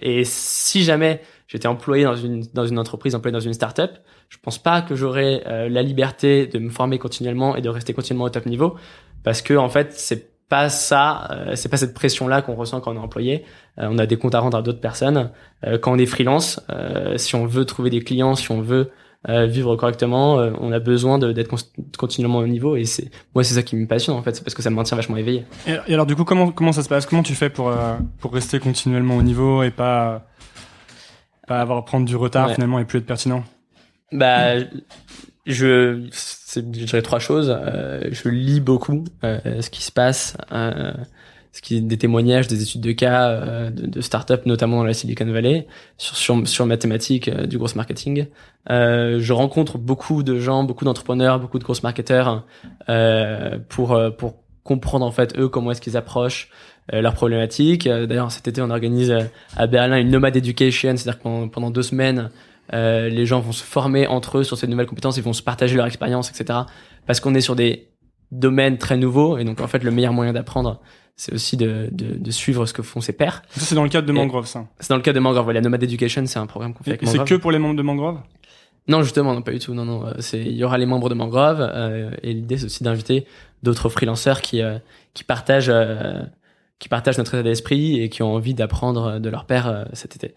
[0.00, 3.90] et si jamais j'étais employé dans une dans une entreprise, employé dans une startup,
[4.28, 8.26] je pense pas que j'aurais la liberté de me former continuellement et de rester continuellement
[8.26, 8.76] au top niveau,
[9.24, 12.92] parce que en fait c'est pas ça, c'est pas cette pression là qu'on ressent quand
[12.92, 13.44] on est employé.
[13.76, 15.30] on a des comptes à rendre à d'autres personnes.
[15.80, 16.60] quand on est freelance,
[17.16, 18.90] si on veut trouver des clients, si on veut
[19.28, 21.54] euh, vivre correctement, euh, on a besoin d'être
[21.98, 24.54] continuellement au niveau et c'est moi c'est ça qui me passionne en fait, c'est parce
[24.54, 25.44] que ça me maintient vachement éveillé.
[25.66, 27.04] Et, alors du coup comment comment ça se passe?
[27.04, 30.26] Comment tu fais pour euh, pour rester continuellement au niveau et pas
[31.46, 33.44] pas avoir prendre du retard finalement et plus être pertinent?
[34.10, 34.54] Bah
[35.44, 36.08] je
[36.54, 37.54] je dirais trois choses.
[38.10, 40.38] je lis beaucoup ce qui se passe
[41.52, 44.84] ce qui est des témoignages, des études de cas euh, de, de start-up, notamment dans
[44.84, 45.66] la Silicon Valley,
[45.98, 48.26] sur sur, sur mathématiques, euh, du gros marketing.
[48.70, 52.44] Euh, je rencontre beaucoup de gens, beaucoup d'entrepreneurs, beaucoup de gros marketeurs
[52.88, 56.50] euh, pour euh, pour comprendre en fait eux comment est-ce qu'ils approchent
[56.92, 57.86] leurs problématiques.
[57.86, 59.14] D'ailleurs, cet été, on organise
[59.56, 62.30] à Berlin une nomade education, c'est-à-dire que pendant, deux semaines,
[62.72, 65.76] les gens vont se former entre eux sur ces nouvelles compétences, ils vont se partager
[65.76, 66.60] leur expérience, etc.
[67.06, 67.90] Parce qu'on est sur des
[68.32, 70.80] domaines très nouveaux et donc en fait le meilleur moyen d'apprendre
[71.20, 73.42] c'est aussi de, de, de, suivre ce que font ses pairs.
[73.50, 74.64] Ça, c'est dans le cadre de Mangrove, ça.
[74.78, 75.50] C'est dans le cadre de Mangrove.
[75.52, 77.26] La Nomad Education, c'est un programme qu'on fait avec Mangrove.
[77.28, 78.20] C'est que pour les membres de Mangrove?
[78.88, 79.74] Non, justement, non, pas du tout.
[79.74, 80.06] Non, non.
[80.06, 83.26] Euh, c'est, il y aura les membres de Mangrove, euh, et l'idée, c'est aussi d'inviter
[83.62, 84.78] d'autres freelanceurs qui, euh,
[85.12, 86.22] qui partagent, euh,
[86.78, 90.34] qui partagent notre état d'esprit et qui ont envie d'apprendre de leur père cet été.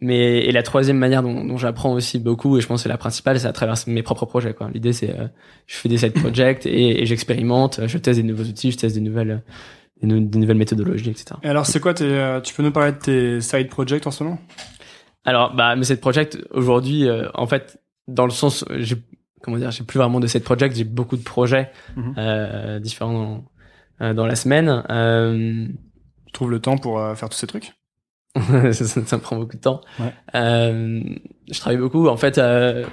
[0.00, 2.88] Mais et la troisième manière dont, dont j'apprends aussi beaucoup, et je pense que c'est
[2.88, 4.54] la principale, c'est à travers mes propres projets.
[4.54, 4.70] Quoi.
[4.72, 5.26] L'idée, c'est euh,
[5.66, 8.94] je fais des side projects et, et j'expérimente, je teste des nouveaux outils, je teste
[8.94, 9.42] des nouvelles,
[10.02, 11.34] des, nouvelles méthodologies, etc.
[11.42, 14.10] Et alors, c'est quoi tes, euh, Tu peux nous parler de tes side projects en
[14.10, 14.38] ce moment?
[15.24, 18.96] Alors, bah, mes side projects aujourd'hui, euh, en fait, dans le sens, j'ai
[19.42, 22.14] comment dire, j'ai plus vraiment de side projects, j'ai beaucoup de projets mhm.
[22.18, 23.44] euh, différents
[24.00, 24.82] dans, dans, la semaine.
[26.26, 27.72] tu trouves le temps pour faire tous ces trucs?
[28.72, 29.80] ça, ça, me prend beaucoup de temps.
[29.98, 30.12] Ouais.
[30.34, 31.02] Euh,
[31.50, 32.08] je travaille beaucoup.
[32.08, 32.84] En fait, euh,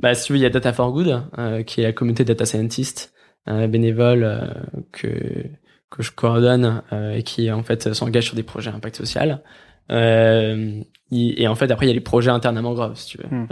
[0.00, 2.24] bah, si tu veux, il y a Data for Good, euh, qui est la communauté
[2.24, 3.14] data scientist
[3.48, 4.46] euh, bénévole euh,
[4.90, 5.08] que
[5.90, 6.82] que je coordonne
[7.14, 9.42] et qui en fait s'engage sur des projets à impact social.
[9.90, 13.28] et en fait, après, il y a les projets internes à Mangrove, si tu veux,
[13.28, 13.46] hmm.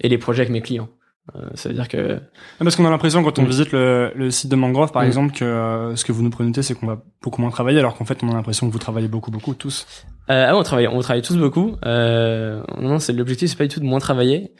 [0.00, 0.88] et les projets avec mes clients.
[1.36, 3.46] Euh, ça veut dire que ah, parce qu'on a l'impression quand on mm.
[3.46, 5.06] visite le, le, site de Mangrove par mm.
[5.06, 7.96] exemple que euh, ce que vous nous prenotez c'est qu'on va beaucoup moins travailler alors
[7.96, 9.86] qu'en fait on a l'impression que vous travaillez beaucoup beaucoup tous.
[10.30, 11.76] Euh, ah, on travaille on travaille tous beaucoup.
[11.86, 14.52] Euh, non c'est l'objectif c'est pas du tout de moins travailler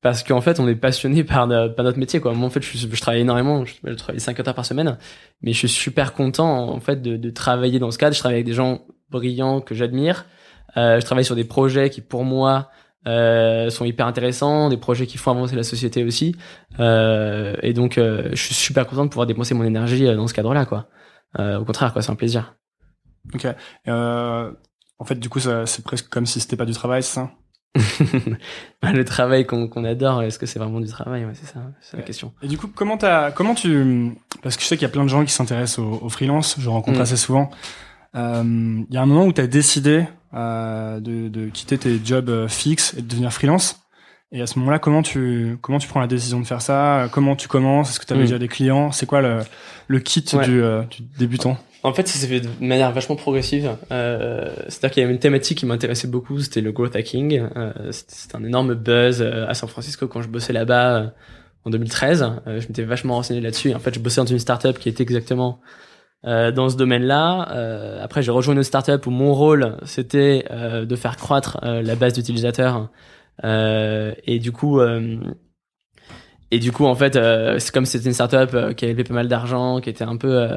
[0.00, 2.32] parce qu'en fait on est passionné par, par notre métier quoi.
[2.32, 4.96] Moi en fait je, je travaille énormément, je, je, travaille 5 heures par semaine,
[5.42, 8.14] mais je suis super content en fait de, de travailler dans ce cadre.
[8.14, 10.24] Je travaille avec des gens brillants que j'admire.
[10.76, 12.70] Euh, je travaille sur des projets qui pour moi
[13.06, 16.34] euh, sont hyper intéressants, des projets qui font avancer la société aussi.
[16.80, 20.26] Euh, et donc, euh, je suis super content de pouvoir dépenser mon énergie euh, dans
[20.26, 20.88] ce cadre-là, quoi.
[21.38, 22.54] au contraire, quoi, c'est un plaisir.
[23.34, 23.46] Ok.
[23.86, 27.30] en fait, du coup, c'est presque comme si c'était pas du travail, ça?
[28.82, 31.24] Bah, le travail qu'on adore, est-ce que c'est vraiment du travail?
[31.24, 32.32] Ouais, C'est ça, c'est la question.
[32.42, 35.04] Et du coup, comment t'as, comment tu, parce que je sais qu'il y a plein
[35.04, 37.02] de gens qui s'intéressent au, au freelance, je rencontre Mm.
[37.02, 37.50] assez souvent.
[38.16, 38.42] Euh,
[38.88, 42.28] Il y a un moment où tu as décidé euh, de, de quitter tes jobs
[42.28, 43.80] euh, fixes et de devenir freelance.
[44.30, 47.08] Et à ce moment-là, comment tu, comment tu prends la décision de faire ça?
[47.12, 47.90] Comment tu commences?
[47.90, 48.26] Est-ce que tu avais Mm.
[48.26, 48.92] déjà des clients?
[48.92, 49.38] C'est quoi le,
[49.86, 50.44] le kit Ouais.
[50.44, 51.56] du, euh, du débutant?
[51.82, 53.70] En fait, ça s'est fait de manière vachement progressive.
[53.90, 57.40] Euh, C'est-à-dire qu'il y avait une thématique qui m'intéressait beaucoup, c'était le growth hacking.
[57.56, 61.12] Euh, c'était un énorme buzz à San Francisco quand je bossais là-bas
[61.64, 62.22] en 2013.
[62.46, 63.72] Euh, je m'étais vachement renseigné là-dessus.
[63.74, 65.60] En fait, je bossais dans une startup qui était exactement
[66.24, 67.48] euh, dans ce domaine-là.
[67.52, 71.82] Euh, après, j'ai rejoint une startup où mon rôle c'était euh, de faire croître euh,
[71.82, 72.88] la base d'utilisateurs.
[73.44, 75.16] Euh, et du coup, euh,
[76.50, 77.18] et du coup, en fait,
[77.58, 80.48] c'est comme c'était une startup qui avait pas mal d'argent, qui était un peu,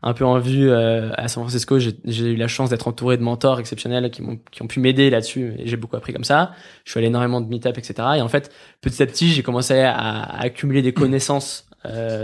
[0.00, 1.80] un peu en vue à San Francisco.
[1.80, 5.10] J'ai eu la chance d'être entouré de mentors exceptionnels qui m'ont, qui ont pu m'aider
[5.10, 5.54] là-dessus.
[5.58, 6.52] Et j'ai beaucoup appris comme ça.
[6.84, 7.94] Je suis allé énormément de meet-up, etc.
[8.18, 11.68] Et en fait, petit à petit, j'ai commencé à, à accumuler des connaissances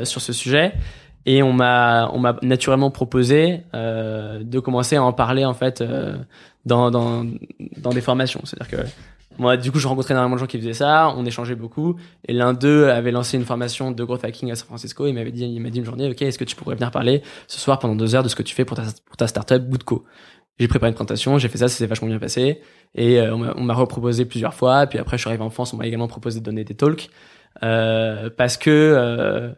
[0.04, 0.74] sur ce sujet.
[1.30, 5.82] Et on m'a, on m'a naturellement proposé euh, de commencer à en parler en fait
[5.82, 6.16] euh,
[6.64, 7.26] dans, dans,
[7.76, 8.40] dans des formations.
[8.44, 8.86] C'est-à-dire que
[9.38, 12.32] moi, du coup, je rencontrais énormément de gens qui faisaient ça, on échangeait beaucoup, et
[12.32, 15.44] l'un d'eux avait lancé une formation de growth hacking à San Francisco, il m'avait dit,
[15.44, 17.94] il m'a dit une journée, ok, est-ce que tu pourrais venir parler ce soir pendant
[17.94, 20.06] deux heures de ce que tu fais pour ta, pour ta startup Goodco
[20.58, 22.62] J'ai préparé une présentation, j'ai fait ça, ça s'est vachement bien passé,
[22.94, 25.76] et euh, on m'a- reproposé plusieurs fois, puis après, je suis arrivé en France, on
[25.76, 27.10] m'a également proposé de donner des talks,
[27.62, 29.50] euh, parce que euh,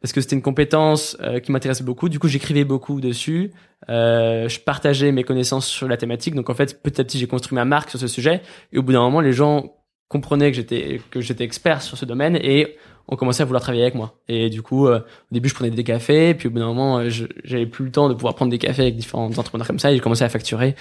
[0.00, 2.08] parce que c'était une compétence euh, qui m'intéressait beaucoup.
[2.08, 3.52] Du coup, j'écrivais beaucoup dessus.
[3.88, 6.34] Euh, je partageais mes connaissances sur la thématique.
[6.34, 8.42] Donc, en fait, petit à petit, j'ai construit ma marque sur ce sujet.
[8.72, 9.72] Et au bout d'un moment, les gens
[10.08, 13.82] comprenaient que j'étais que j'étais expert sur ce domaine et ont commencé à vouloir travailler
[13.82, 14.14] avec moi.
[14.28, 16.34] Et du coup, euh, au début, je prenais des cafés.
[16.34, 17.08] Puis au bout d'un moment,
[17.44, 19.90] j'avais plus le temps de pouvoir prendre des cafés avec différents entrepreneurs comme ça.
[19.90, 20.76] Et j'ai commencé à facturer,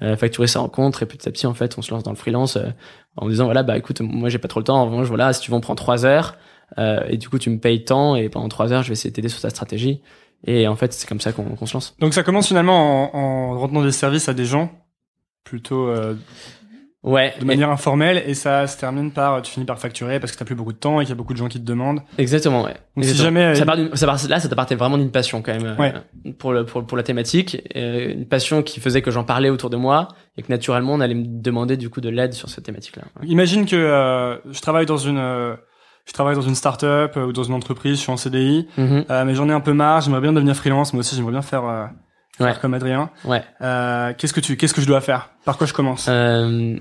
[0.00, 1.02] euh, facturer sa rencontre.
[1.02, 2.68] Et petit à petit, en fait, on se lance dans le freelance euh,
[3.16, 4.80] en disant voilà, bah écoute, moi, j'ai pas trop le temps.
[4.80, 6.36] En revanche, voilà, si tu veux, on prend trois heures.
[6.78, 9.10] Euh, et du coup, tu me payes tant et pendant trois heures, je vais essayer
[9.10, 10.00] de t'aider sur ta stratégie.
[10.46, 11.94] Et en fait, c'est comme ça qu'on qu'on se lance.
[12.00, 14.70] Donc ça commence finalement en, en rendant des services à des gens,
[15.44, 16.14] plutôt euh,
[17.04, 20.38] Ouais, de manière informelle, et ça se termine par, tu finis par facturer parce que
[20.38, 22.00] t'as plus beaucoup de temps et qu'il y a beaucoup de gens qui te demandent.
[22.16, 22.62] exactement.
[22.62, 22.74] Ouais.
[22.94, 25.66] Donc si jamais- ça part ça part, là, ça partait vraiment d'une passion quand même
[25.66, 26.32] euh, Ouais.
[26.38, 29.68] pour le pour, pour la thématique, euh, une passion qui faisait que j'en parlais autour
[29.68, 30.06] de moi
[30.36, 33.02] et que naturellement, on allait me demander du coup de l'aide sur cette thématique-là.
[33.20, 33.26] Ouais.
[33.26, 35.56] Imagine que euh, je travaille dans une, euh,
[36.06, 39.04] je travaille dans une start-up euh, ou dans une entreprise, je suis en CDI, Mhm.
[39.10, 41.42] euh, mais j'en ai un peu marre, j'aimerais bien devenir freelance, moi aussi j'aimerais bien
[41.42, 41.86] faire, euh,
[42.38, 43.10] faire comme Adrien.
[43.24, 43.42] Ouais.
[43.60, 45.30] Euh, qu'est-ce que tu, qu'est-ce que je dois faire?
[45.44, 46.06] Par quoi je commence?
[46.08, 46.76] Euh,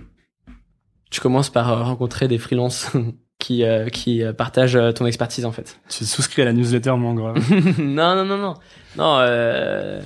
[1.09, 2.91] tu commences par rencontrer des freelances
[3.39, 5.79] qui euh, qui partagent ton expertise en fait.
[5.89, 7.37] Tu souscris à la newsletter Mangrove.
[7.79, 8.53] non, non, non, non.
[8.97, 9.99] Non, euh,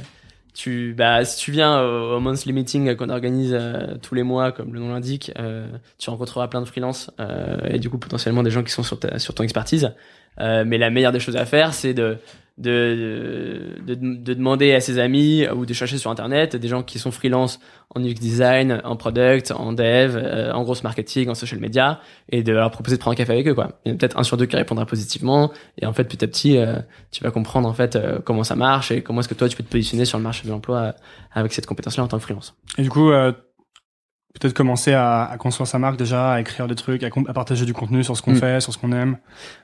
[0.56, 4.74] tu, bah, si tu viens au, monthly meeting qu'on organise euh, tous les mois, comme
[4.74, 8.52] le nom l'indique, euh, tu rencontreras plein de freelances euh, et du coup potentiellement des
[8.52, 9.92] gens qui sont sur ton expertise.
[10.40, 12.18] Euh, mais la meilleure des choses à faire, c'est de
[12.58, 16.84] de, de, de, de demander à ses amis ou de chercher sur internet des gens
[16.84, 17.60] qui sont freelance
[17.94, 22.44] en UX design, en product, en dev, euh, en grosse marketing, en social media, et
[22.44, 23.54] de leur proposer de prendre un café avec eux.
[23.54, 23.80] Quoi.
[23.86, 26.24] Il y en a peut-être un sur deux qui répondra positivement, et en fait petit
[26.24, 26.76] à petit, euh,
[27.12, 29.58] tu vas comprendre en fait euh, comment ça marche et comment est-ce que toi tu
[29.58, 30.96] peux te positionner sur le marché de l'emploi
[31.34, 32.56] avec cette compétence-là en tant que freelance.
[32.78, 33.34] Et du coup, euh,
[34.40, 37.66] peut-être commencer à, à construire sa marque déjà, à écrire des trucs, à, à partager
[37.66, 38.36] du contenu sur ce qu'on Mm.
[38.36, 39.18] fait, sur ce qu'on aime.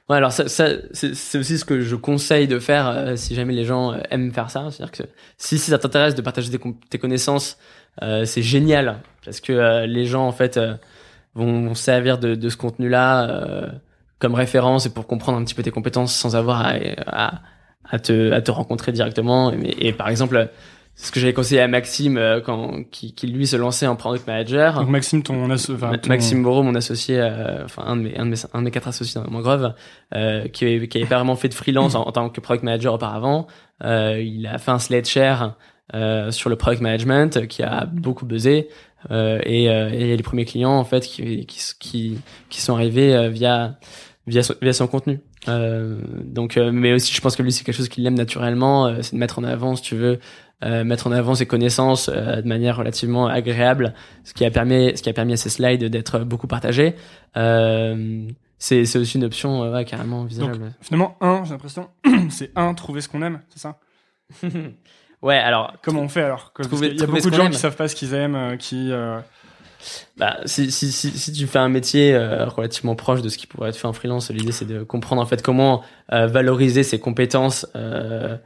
[0.10, 3.54] Ouais, alors ça, ça c'est aussi ce que je conseille de faire euh, si jamais
[3.54, 4.68] les gens euh, aiment faire ça.
[4.72, 5.04] C'est-à-dire que
[5.38, 7.58] si, si ça t'intéresse de partager tes, tes connaissances,
[8.02, 10.76] euh, c'est génial parce que euh, les gens en fait euh,
[11.36, 13.68] vont, vont servir de, de ce contenu-là euh,
[14.20, 16.62] comme référence et pour comprendre un petit peu tes compétences sans avoir
[17.08, 17.42] à,
[17.90, 19.52] à, te, à te rencontrer directement.
[19.52, 20.50] Et, et par exemple,
[20.96, 23.96] c'est ce que j'avais conseillé à Maxime euh, quand qui, qui lui se lançait en
[23.96, 24.76] product manager.
[24.76, 28.02] Donc Maxime, ton, asso- enfin, Ma- ton- Maxime Moreau, mon associé, euh, enfin un de
[28.04, 29.74] mes un de mes un de mes quatre associés dans Mangrove,
[30.16, 32.94] euh, qui qui avait pas vraiment fait de freelance en, en tant que product manager
[32.94, 33.48] auparavant.
[33.84, 35.56] Euh, il a fait un sled share
[35.96, 38.70] euh, sur le product management qui a beaucoup buzzé
[39.10, 42.18] euh, et, et il y a les premiers clients en fait qui qui qui,
[42.50, 43.80] qui sont arrivés euh, via
[44.28, 45.20] via son, via son contenu.
[45.48, 48.86] Euh, donc, euh, mais aussi, je pense que lui, c'est quelque chose qu'il aime naturellement,
[48.86, 50.20] euh, c'est de mettre en avant, si tu veux,
[50.64, 53.94] euh, mettre en avant ses connaissances euh, de manière relativement agréable,
[54.24, 56.96] ce qui a permis, ce qui a permis à ces slides d'être beaucoup partagés.
[57.38, 60.74] Euh, c'est, c'est aussi une option ouais, carrément envisageable.
[60.82, 61.90] Finalement, un, j'ai l'impression,
[62.30, 63.80] c'est un, trouver ce qu'on aime, c'est ça?
[65.24, 66.52] Ouais, alors Comment on fait alors?
[66.58, 67.52] Parce Trouver- qu'il y a beaucoup de gens aime.
[67.52, 68.92] qui savent pas ce qu'ils aiment, qui...
[70.18, 73.48] Bah, si, si, si, si tu fais un métier euh, relativement proche de ce qui
[73.48, 77.00] pourrait être fait en freelance, l'idée c'est de comprendre en fait comment euh, valoriser ses
[77.00, 78.38] compétences euh,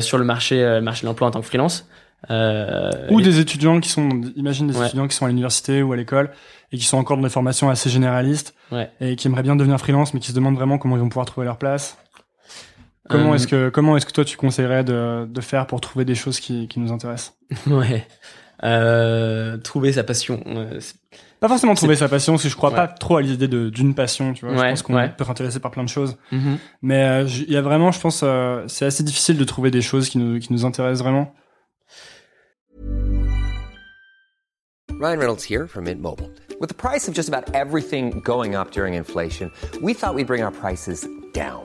[0.00, 1.88] sur le marché, euh, marché de l'emploi en tant que freelance.
[2.30, 4.86] Euh, Ou des étudiants qui sont, imagine des Ouais.
[4.86, 6.30] étudiants qui sont à l'université ou à l'école
[6.70, 8.90] et qui sont encore dans des formations assez généralistes Ouais.
[9.00, 11.26] et qui aimeraient bien devenir freelance mais qui se demandent vraiment comment ils vont pouvoir
[11.26, 11.96] trouver leur place.
[13.08, 16.04] Comment Euh, est-ce que comment est-ce que toi tu conseillerais de, de faire pour trouver
[16.04, 17.34] des choses qui, qui nous intéressent?
[17.66, 18.06] Ouais.
[18.62, 20.40] Euh, trouver sa passion.
[21.42, 22.76] Euh, Pas forcément trouver sa passion, parce que je crois Ouais.
[22.76, 24.32] pas trop à l'idée de- d'une passion.
[24.32, 25.10] Tu vois, je Ouais, pense qu'on ouais.
[25.10, 26.58] peut s'intéresser par plein de choses, Mhm.
[26.82, 29.82] mais euh, il y a vraiment, je pense, euh, c'est assez difficile de trouver des
[29.82, 31.34] choses qui nous qui nous intéressent vraiment.
[35.00, 36.30] Ryan Reynolds here from Mint Mobile.
[36.60, 39.50] With the price of just about everything going up during inflation,
[39.82, 41.64] we thought we'd bring our prices down.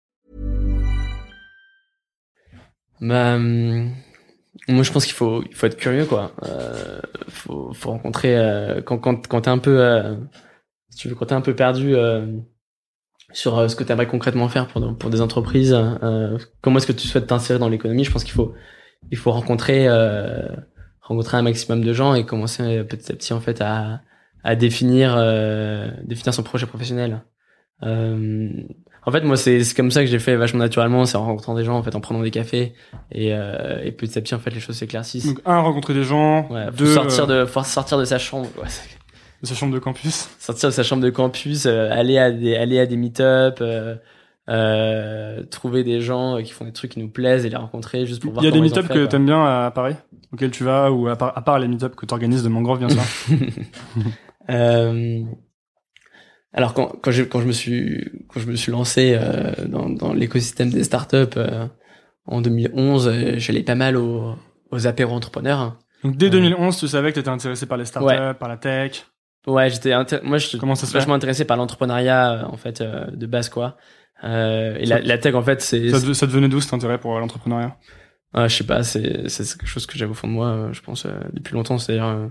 [3.01, 3.91] Bah, hum,
[4.69, 6.33] moi, je pense qu'il faut, il faut être curieux, quoi.
[6.43, 10.15] Euh, faut, faut rencontrer euh, quand, quand, quand t'es un peu, euh,
[10.89, 12.27] si tu veux, quand t'es un peu perdu euh,
[13.33, 15.73] sur euh, ce que t'aimerais concrètement faire pour, pour des entreprises.
[15.73, 18.53] euh, comment est-ce que tu souhaites t'insérer dans l'économie Je pense qu'il faut,
[19.11, 20.47] il faut rencontrer, euh,
[21.01, 24.01] rencontrer un maximum de gens et commencer petit à petit en fait à,
[24.43, 27.23] à définir, euh, définir son projet professionnel.
[27.83, 28.49] Euh,
[29.05, 31.55] en fait, moi, c'est c'est comme ça que j'ai fait vachement naturellement, c'est en rencontrant
[31.55, 32.73] des gens, en fait, en prenant des cafés,
[33.11, 35.25] et, euh, et petit à petit, en fait, les choses s'éclaircissent.
[35.25, 38.19] Donc un, rencontrer des gens, Ouais, faut deux, sortir euh, de, faut sortir de sa
[38.19, 38.67] chambre, ouais,
[39.41, 40.29] de sa chambre de campus.
[40.39, 43.95] sortir de sa chambre de campus, euh, aller à des, aller à des meet-up, euh,
[44.49, 48.05] euh, trouver des gens euh, qui font des trucs qui nous plaisent et les rencontrer
[48.05, 49.43] juste pour voir Il y a des comment ils ont meet-up fait, que t'aimes bien
[49.43, 49.95] à Paris,
[50.33, 52.89] auxquels tu vas, ou à part, à part les meet-up que t'organises de Mangrove, bien
[52.89, 53.01] sûr.
[54.49, 55.21] Euh,
[56.53, 59.89] alors quand quand je quand je me suis quand je me suis lancé euh, dans
[59.89, 61.67] dans l'écosystème des startups euh,
[62.25, 64.35] en 2011, euh, j'allais pas mal aux
[64.71, 65.77] aux apéros entrepreneurs.
[66.03, 68.33] Donc dès 2011, tu savais que t'étais intéressé par les startups, Ouais.
[68.33, 69.05] par la tech?
[69.47, 73.05] Ouais, j'étais moi je suis Comment ça vachement intéressé par l'entrepreneuriat euh, en fait euh,
[73.11, 73.77] de base quoi.
[74.23, 77.75] Euh, et la, la tech en fait c'est Ça, devenait d'où cet intérêt pour l'entrepreneuriat?
[78.33, 80.73] Ah, je sais pas, c'est c'est quelque chose que j'avais au fond de moi, euh,
[80.73, 81.77] je pense, euh, depuis longtemps.
[81.77, 82.27] C'est-à-dire, euh,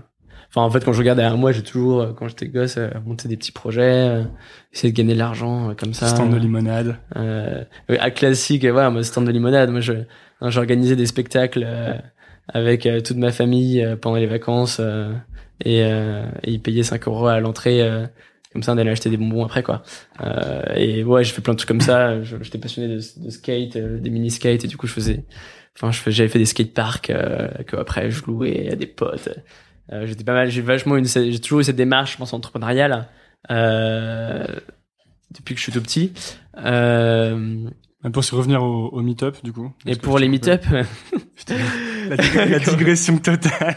[0.51, 2.89] enfin, en fait, quand je regarde derrière moi, j'ai toujours, euh, quand j'étais gosse, euh,
[3.05, 4.23] monté des petits projets, euh,
[4.73, 6.07] essayer de gagner de l'argent comme ça.
[6.07, 6.97] Stand de limonade.
[7.15, 9.69] Euh, à classique, ouais, moi, stand de limonade.
[9.69, 9.93] Moi, je,
[10.41, 11.93] hein, j'organisais des spectacles euh,
[12.47, 14.81] avec euh, toute ma famille pendant les vacances
[15.63, 17.87] et, et ils payaient 5 euros à l'entrée.
[18.51, 19.83] comme ça, on allait acheter des bonbons après, quoi.
[20.75, 22.21] Et ouais, j'ai fait plein de trucs comme ça.
[22.41, 25.23] J'étais passionné de, de skate, des mini skates, et du coup, je faisais,
[25.79, 29.29] enfin, j'avais fait des skateparks euh, que après je louais à des potes.
[29.91, 30.49] Euh, j'étais pas mal.
[30.49, 33.07] J'ai vachement une, j'ai toujours eu cette démarche, je pense, entrepreneuriale
[33.49, 34.45] euh,
[35.31, 36.13] depuis que je suis tout petit.
[36.57, 37.67] Euh,
[38.13, 39.71] Pour se revenir au, au meet-up, du coup.
[39.85, 43.75] et pour les meet-up, la, dig- la digression totale.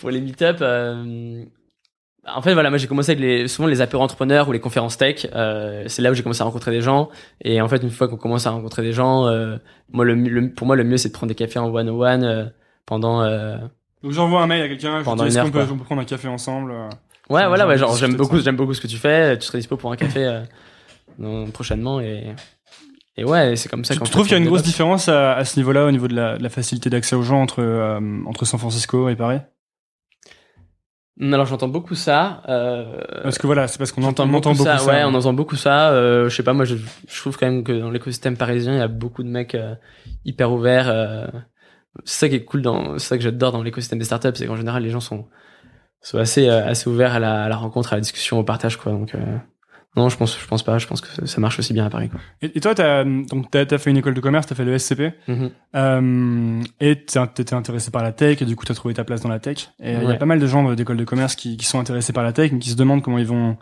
[0.00, 1.44] pour les meet-up, euh,
[2.28, 4.96] en fait, voilà, moi j'ai commencé avec les, souvent les apéros entrepreneurs ou les conférences
[4.96, 5.26] tech.
[5.34, 7.08] Euh, c'est là où j'ai commencé à rencontrer des gens.
[7.40, 9.58] Et en fait, une fois qu'on commence à rencontrer des gens, euh,
[9.92, 12.00] moi, le, le- pour moi, le mieux c'est de prendre des cafés en one on
[12.02, 12.52] one
[12.84, 13.22] pendant.
[14.06, 16.04] Donc j'envoie un mail à quelqu'un, je dis est-ce qu'on peut, on peut prendre un
[16.04, 16.88] café ensemble euh,
[17.28, 19.36] Ouais, voilà, ouais, genre j'aime beaucoup, j'aime beaucoup ce que tu fais.
[19.36, 20.44] Tu serais dispo pour un café
[21.20, 22.32] euh, prochainement et
[23.16, 23.94] et ouais, c'est comme ça.
[23.94, 26.06] Tu, tu trouves qu'il y a une grosse différence à, à ce niveau-là, au niveau
[26.06, 29.40] de la, de la facilité d'accès aux gens entre, euh, entre San Francisco et Paris?
[31.16, 32.44] Mm, Alors j'entends beaucoup ça.
[32.48, 34.86] Euh, Parce que voilà, c'est parce qu'on entend, on entend beaucoup, beaucoup ça, ça.
[34.88, 35.90] ouais, on entend beaucoup ça.
[35.90, 38.78] Euh, je sais pas, moi, je, je trouve quand même que dans l'écosystème parisien, il
[38.78, 39.56] y a beaucoup de mecs
[40.24, 41.32] hyper ouverts.
[41.96, 42.02] Euh.
[42.04, 44.46] c'est ça qui est cool dans, c'est ça que j'adore dans l'écosystème des startups, c'est
[44.46, 45.26] qu'en général, les gens sont
[46.02, 48.76] sont assez euh, assez ouverts à la, à la rencontre, à la discussion, au partage,
[48.76, 48.92] quoi.
[48.92, 49.18] Donc euh,
[49.96, 50.78] non, je pense, je pense pas.
[50.78, 52.20] Je pense que ça marche aussi bien à Paris, quoi.
[52.42, 54.78] Et, et toi, t'as donc t'as as fait une école de commerce, t'as fait le
[54.78, 55.50] SCP, Mhm.
[55.74, 59.28] euh, et t'étais intéressé par la tech, et du coup t'as trouvé ta place dans
[59.30, 59.70] la tech.
[59.80, 62.12] Et il y a pas mal de gens d'école de commerce qui, qui sont intéressés
[62.12, 63.56] par la tech, mais qui se demandent comment ils vont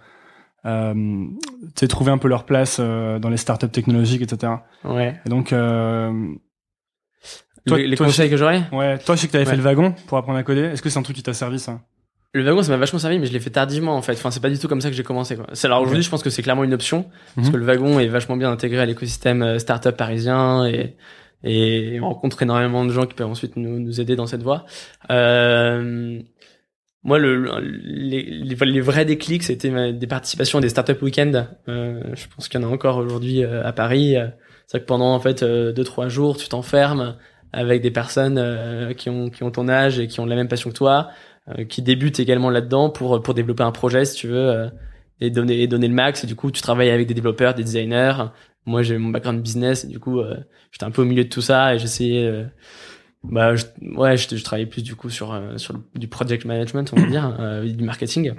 [0.66, 1.26] euh,
[1.88, 4.54] trouver un peu leur place euh, dans les startups technologiques, etc.
[4.84, 5.14] Ouais.
[5.24, 6.12] Et donc, euh,
[7.66, 8.62] Toi- les les toi, conseils que j'aurais?
[8.72, 9.50] Ouais, toi, je sais que t'avais Ouais.
[9.50, 10.62] fait le wagon pour apprendre à coder.
[10.62, 11.80] Est-ce que c'est un truc qui t'a servi ça?
[12.32, 14.12] Le wagon, ça m'a vachement servi, mais je l'ai fait tardivement en fait.
[14.12, 15.36] Enfin, c'est pas du tout comme ça que j'ai commencé.
[15.36, 15.46] Quoi.
[15.52, 17.52] C'est- Alors aujourd'hui, je pense que c'est clairement une option parce Mhm.
[17.52, 20.96] que le wagon est vachement bien intégré à l'écosystème euh, startup parisien et
[21.46, 24.64] et on rencontre énormément de gens qui peuvent ensuite nous, nous aider dans cette voie.
[25.10, 26.18] Euh,
[27.02, 31.46] moi, le, le- les, les, les vrais déclics, c'était des participations à des startup week-ends.
[31.68, 34.16] Euh, je pense qu'il y en a encore aujourd'hui euh, à Paris.
[34.16, 34.26] Euh,
[34.66, 37.16] C'est vrai que pendant en fait deux trois jours, tu t'enfermes
[37.54, 40.48] avec des personnes euh, qui ont qui ont ton âge et qui ont la même
[40.48, 41.10] passion que toi,
[41.48, 44.68] euh, qui débutent également là-dedans pour pour développer un projet, si tu veux, euh,
[45.20, 46.24] et donner et donner le max.
[46.24, 48.14] Et du coup, tu travailles avec des développeurs, des designers.
[48.66, 50.36] Moi, j'ai mon background business et du coup, euh,
[50.72, 52.26] j'étais un peu au milieu de tout ça et j'essayais.
[52.26, 52.44] euh,
[53.22, 53.64] bah, je,
[53.96, 57.62] ouais, je, travaillais plus du coup sur euh, sur du project management, on va dire,
[57.64, 58.34] du marketing.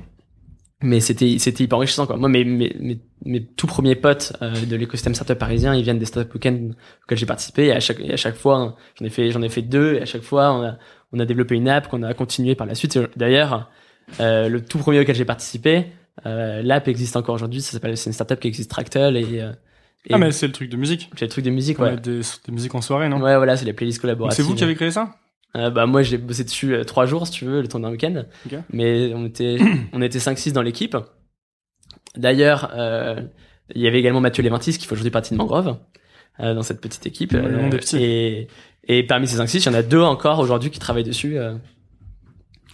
[0.81, 2.17] Mais c'était c'était hyper enrichissant quoi.
[2.17, 5.99] Moi, mes mes mes, mes tout premiers potes euh, de l'écosystème startup parisien, ils viennent
[5.99, 6.69] des startup weekends
[7.03, 7.65] auxquels j'ai participé.
[7.67, 9.95] Et à chaque et à chaque fois, j'en ai fait j'en ai fait deux.
[9.95, 10.77] Et à chaque fois, on a
[11.13, 12.99] on a développé une app qu'on a continué par la suite.
[13.15, 13.71] D'ailleurs,
[14.19, 15.87] euh, le tout premier auquel j'ai participé,
[16.25, 17.61] euh, l'app existe encore aujourd'hui.
[17.61, 19.51] Ça s'appelle c'est une startup qui existe Tractel et, euh,
[20.07, 21.09] et Ah, mais c'est le truc de musique.
[21.15, 21.95] c'est le truc de musique, Ouais, ouais.
[22.01, 23.21] Des, des musiques en soirée, non?
[23.21, 24.35] Ouais, voilà, c'est les playlists collaboratives.
[24.35, 25.15] C'est vous qui avez créé ça?
[25.55, 27.89] Euh, bah moi j'ai bossé dessus euh, trois jours si tu veux le temps d'un
[27.91, 28.25] week-end.
[28.71, 29.57] Mais on était
[29.93, 30.97] on était 5-6 dans l'équipe.
[32.17, 33.21] D'ailleurs euh,
[33.73, 35.77] il y avait également Mathieu Léventis qui fait aujourd'hui partie de Mangrove
[36.39, 37.97] euh, dans cette petite équipe Ouais, le monde est petit.
[38.03, 38.47] et
[38.87, 41.55] et parmi ces 5-6 il y en a deux encore aujourd'hui qui travaillent dessus euh,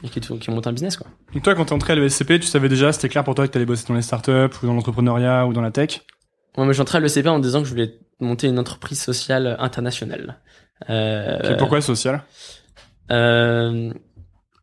[0.03, 1.07] et qui, qui montent un business quoi.
[1.33, 3.53] Donc toi, quand t'es entré à l'ESCP, tu savais déjà, c'était clair pour toi que
[3.53, 6.01] t'allais bosser dans les startups ou dans l'entrepreneuriat ou dans la tech?
[6.57, 8.99] Moi moi, je suis entré à l'ECP en disant que je voulais monter une entreprise
[8.99, 10.39] sociale internationale.
[10.89, 12.23] Euh, Ok, Pourquoi social
[13.11, 13.91] Euh,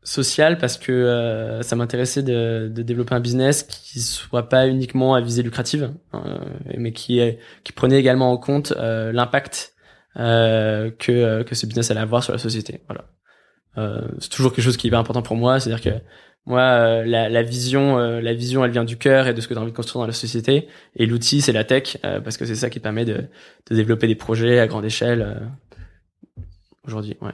[0.09, 5.15] social parce que euh, ça m'intéressait de, de développer un business qui soit pas uniquement
[5.15, 6.39] à visée lucrative, euh,
[6.77, 9.75] mais qui est, qui prenait également en compte euh, l'impact
[10.17, 12.81] euh, que que ce business allait avoir sur la société.
[12.89, 13.05] Voilà.
[14.19, 16.01] C'est toujours quelque chose qui est important pour moi, c'est-à-dire que
[16.47, 19.61] moi la, la vision la vision elle vient du cœur et de ce que tu
[19.61, 22.57] as envie de construire dans la société et l'outil c'est la tech parce que c'est
[22.57, 23.27] ça qui permet de
[23.71, 25.49] de développer des projets à grande échelle
[26.85, 27.31] aujourd'hui, ouais.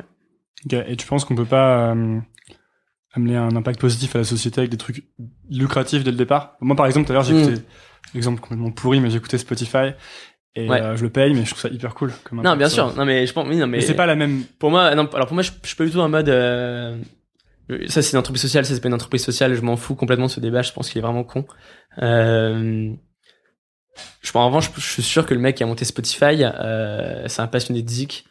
[0.71, 2.19] Et tu penses qu'on peut pas euh,
[3.13, 5.05] amener un impact positif à la société avec des trucs
[5.51, 6.57] lucratifs dès le départ?
[6.61, 7.39] Moi, par exemple, tout à l'heure, j'ai Mm.
[7.41, 7.63] écouté,
[8.15, 9.93] exemple complètement pourri, mais j'ai écouté Spotify
[10.57, 10.81] et Ouais.
[10.81, 12.13] euh, je le paye, mais je trouve ça hyper cool.
[12.25, 12.95] Comme Non, bien sûr.
[12.97, 14.45] Non, mais je pense, oui, non, mais, Mais c'est pas la même.
[14.59, 16.97] Pour moi, non, alors pour moi, je, je suis pas du tout en mode, euh,
[17.89, 20.27] ça c'est une entreprise sociale, ça c'est pas une entreprise sociale, je m'en fous complètement
[20.27, 21.45] de ce débat, je pense qu'il est vraiment con.
[22.03, 22.93] Euh,
[24.23, 27.29] je pense, en revanche, je suis sûr que le mec qui a monté Spotify, euh,
[27.29, 28.25] c'est un passionné de zik,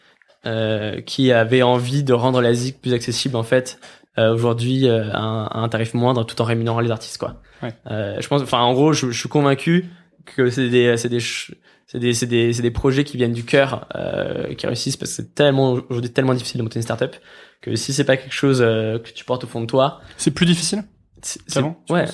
[0.46, 3.80] euh, qui avait envie de rendre la zik plus accessible, en fait,
[4.18, 7.42] euh, aujourd'hui, euh, à, un, à un tarif moindre, tout en rémunérant les artistes, quoi.
[7.62, 7.74] Ouais.
[7.90, 9.86] Euh, je pense, enfin, en gros, je, je suis convaincu
[10.26, 13.44] que c'est des, c'est des, c'est des, c'est des, c'est des projets qui viennent du
[13.44, 17.16] cœur, euh, qui réussissent parce que c'est tellement, aujourd'hui, tellement difficile de monter une startup
[17.62, 20.32] que si c'est pas quelque chose euh, que tu portes au fond de toi, C'est
[20.32, 20.84] plus difficile
[21.22, 21.40] c'est,
[21.90, 22.06] ouais.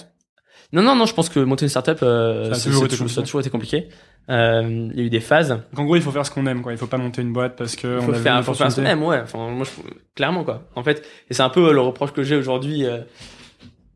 [0.72, 3.22] Non, non, non, je pense que monter une startup, euh, Ça a toujours été ça
[3.22, 3.90] a toujours été compliqué.
[4.30, 5.50] Euh, il y a eu des phases.
[5.50, 6.72] Donc en gros, il faut faire ce qu'on aime, quoi.
[6.72, 8.54] Il faut pas monter une boîte parce que Il on faut a vu faire, faut
[8.54, 9.20] faire ce qu'on aime, ouais.
[9.24, 10.68] Enfin, moi, je, clairement, quoi.
[10.76, 12.86] En fait, et c'est un peu le reproche que j'ai aujourd'hui.
[12.86, 13.00] Euh,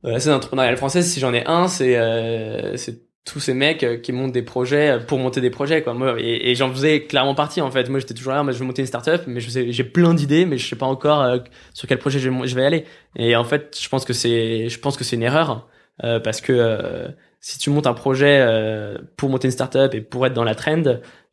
[0.05, 3.83] euh, la scène entrepreneuriale française, si j'en ai un, c'est euh, c'est tous ces mecs
[3.83, 5.93] euh, qui montent des projets pour monter des projets, quoi.
[5.93, 7.87] Moi, et, et j'en faisais clairement partie, en fait.
[7.89, 10.13] Moi, j'étais toujours là, moi, je veux monter une startup, mais je sais, j'ai plein
[10.13, 11.37] d'idées, mais je sais pas encore euh,
[11.73, 12.85] sur quel projet je vais, je vais aller.
[13.15, 15.69] Et en fait, je pense que c'est, je pense que c'est une erreur
[16.03, 17.07] euh, parce que euh,
[17.45, 20.55] si tu montes un projet euh, pour monter une startup et pour être dans la
[20.55, 20.81] trend,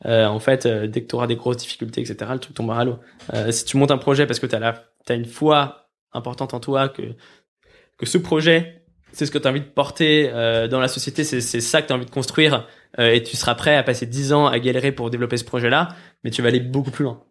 [0.06, 2.80] euh, en fait, euh, dès que tu auras des grosses difficultés, etc., le truc tombera
[2.80, 2.98] à l'eau.
[3.32, 6.58] Euh, si tu montes un projet parce que tu as, as une foi importante en
[6.58, 7.02] toi, que,
[7.96, 11.22] que ce projet, c'est ce que tu as envie de porter euh, dans la société,
[11.22, 12.66] c'est ça que tu as envie de construire,
[12.98, 15.90] euh, et tu seras prêt à passer 10 ans à galérer pour développer ce projet-là,
[16.24, 17.22] mais tu vas aller beaucoup plus loin.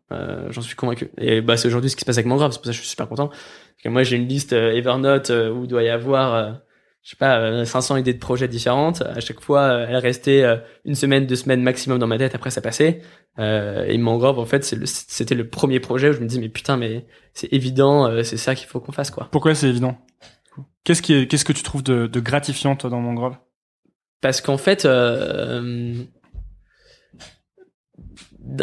[0.51, 1.11] J'en suis convaincu.
[1.17, 2.81] Et bah, c'est aujourd'hui ce qui se passe avec Mangrove, c'est pour ça que je
[2.81, 3.27] suis super content.
[3.27, 6.61] Parce que moi, j'ai une liste Evernote où doit y avoir...
[7.09, 9.01] euh, je sais pas, euh, 500 idées de projets différentes.
[9.01, 12.35] À chaque fois, euh, elle restait euh, une semaine, deux semaines maximum dans ma tête.
[12.35, 13.01] Après, ça passait.
[13.39, 16.49] Euh, et Mangrove, en fait, le- c'était le premier projet où je me dis, mais
[16.49, 19.27] putain, mais c'est évident, euh, c'est ça qu'il faut qu'on fasse, quoi.
[19.31, 19.97] Pourquoi c'est évident?
[20.83, 23.37] Qu'est-ce qui est, qu'est-ce que tu trouves de, de gratifiant toi dans Mangrove
[24.21, 25.93] Parce qu'en fait, euh,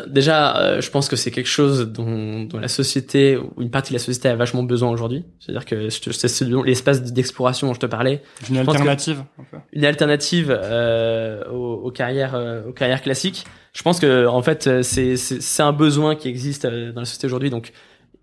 [0.09, 3.93] déjà, euh, je pense que c'est quelque chose dont, dont la société ou une partie
[3.93, 5.25] de la société a vachement besoin aujourd'hui.
[5.41, 8.23] C'est-à-dire que c'est l'espace d'exploration dont je te parlais.
[8.51, 9.57] Une que- alternative un peu.
[9.73, 13.45] une alternative euh, aux, aux carrières euh, aux carrières classiques.
[13.73, 17.27] Je pense que en fait euh, c'est un besoin qui existe euh, dans la société
[17.27, 17.73] aujourd'hui donc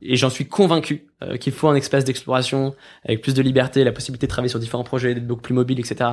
[0.06, 3.92] et j'en suis convaincu euh, qu'il faut un espace d'exploration avec plus de liberté, la
[3.92, 6.12] possibilité de travailler sur différents projets, d'être beaucoup plus mobile, etc.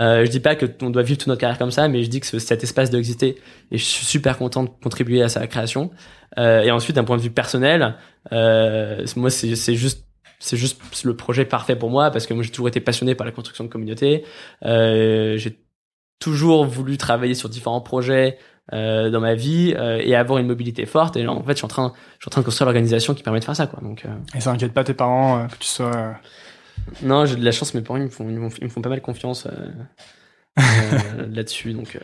[0.00, 2.08] Euh, je dis pas que on doit vivre toute notre carrière comme ça, mais je
[2.10, 3.36] dis que ce- cet espace doit exister
[3.70, 5.90] et je suis super content de contribuer à sa création.
[6.38, 7.96] Euh, et ensuite, d'un point de vue personnel,
[8.32, 10.06] euh, moi c'est juste
[10.38, 13.24] c'est juste le projet parfait pour moi parce que moi j'ai toujours été passionné par
[13.26, 14.24] la construction de communauté.
[14.64, 15.58] Euh, j'ai
[16.18, 18.38] toujours voulu travailler sur différents projets
[18.72, 21.16] euh, dans ma vie euh, et avoir une mobilité forte.
[21.16, 23.12] Et là, en fait, je suis en train, je suis en train de construire l'organisation
[23.14, 23.80] qui permet de faire ça, quoi.
[23.82, 24.04] Donc.
[24.04, 24.08] Euh...
[24.36, 26.14] Et ça inquiète pas tes parents que tu sois.
[27.02, 27.74] Non, j'ai de la chance.
[27.74, 29.46] Mes parents ils me font, ils me font, ils me font pas mal confiance
[30.56, 31.98] là-dessus, donc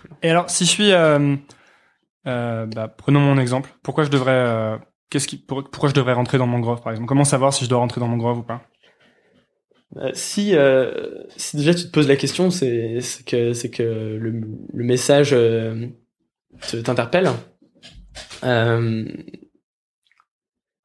[0.00, 0.10] cool.
[0.22, 0.92] Et alors, si je suis,
[2.24, 3.70] bah, prenons mon exemple.
[3.82, 4.78] Pourquoi je devrais,
[5.10, 7.08] qu'est-ce qui, pour- pourquoi je devrais rentrer dans Mangrove, par exemple?
[7.08, 8.62] Comment savoir si je dois rentrer dans Mangrove ou pas?
[10.14, 14.30] Si, euh, si déjà tu te poses la question, c'est que que le,
[14.72, 15.86] le message euh,
[16.68, 17.30] te- t'interpelle.
[18.44, 19.04] Euh,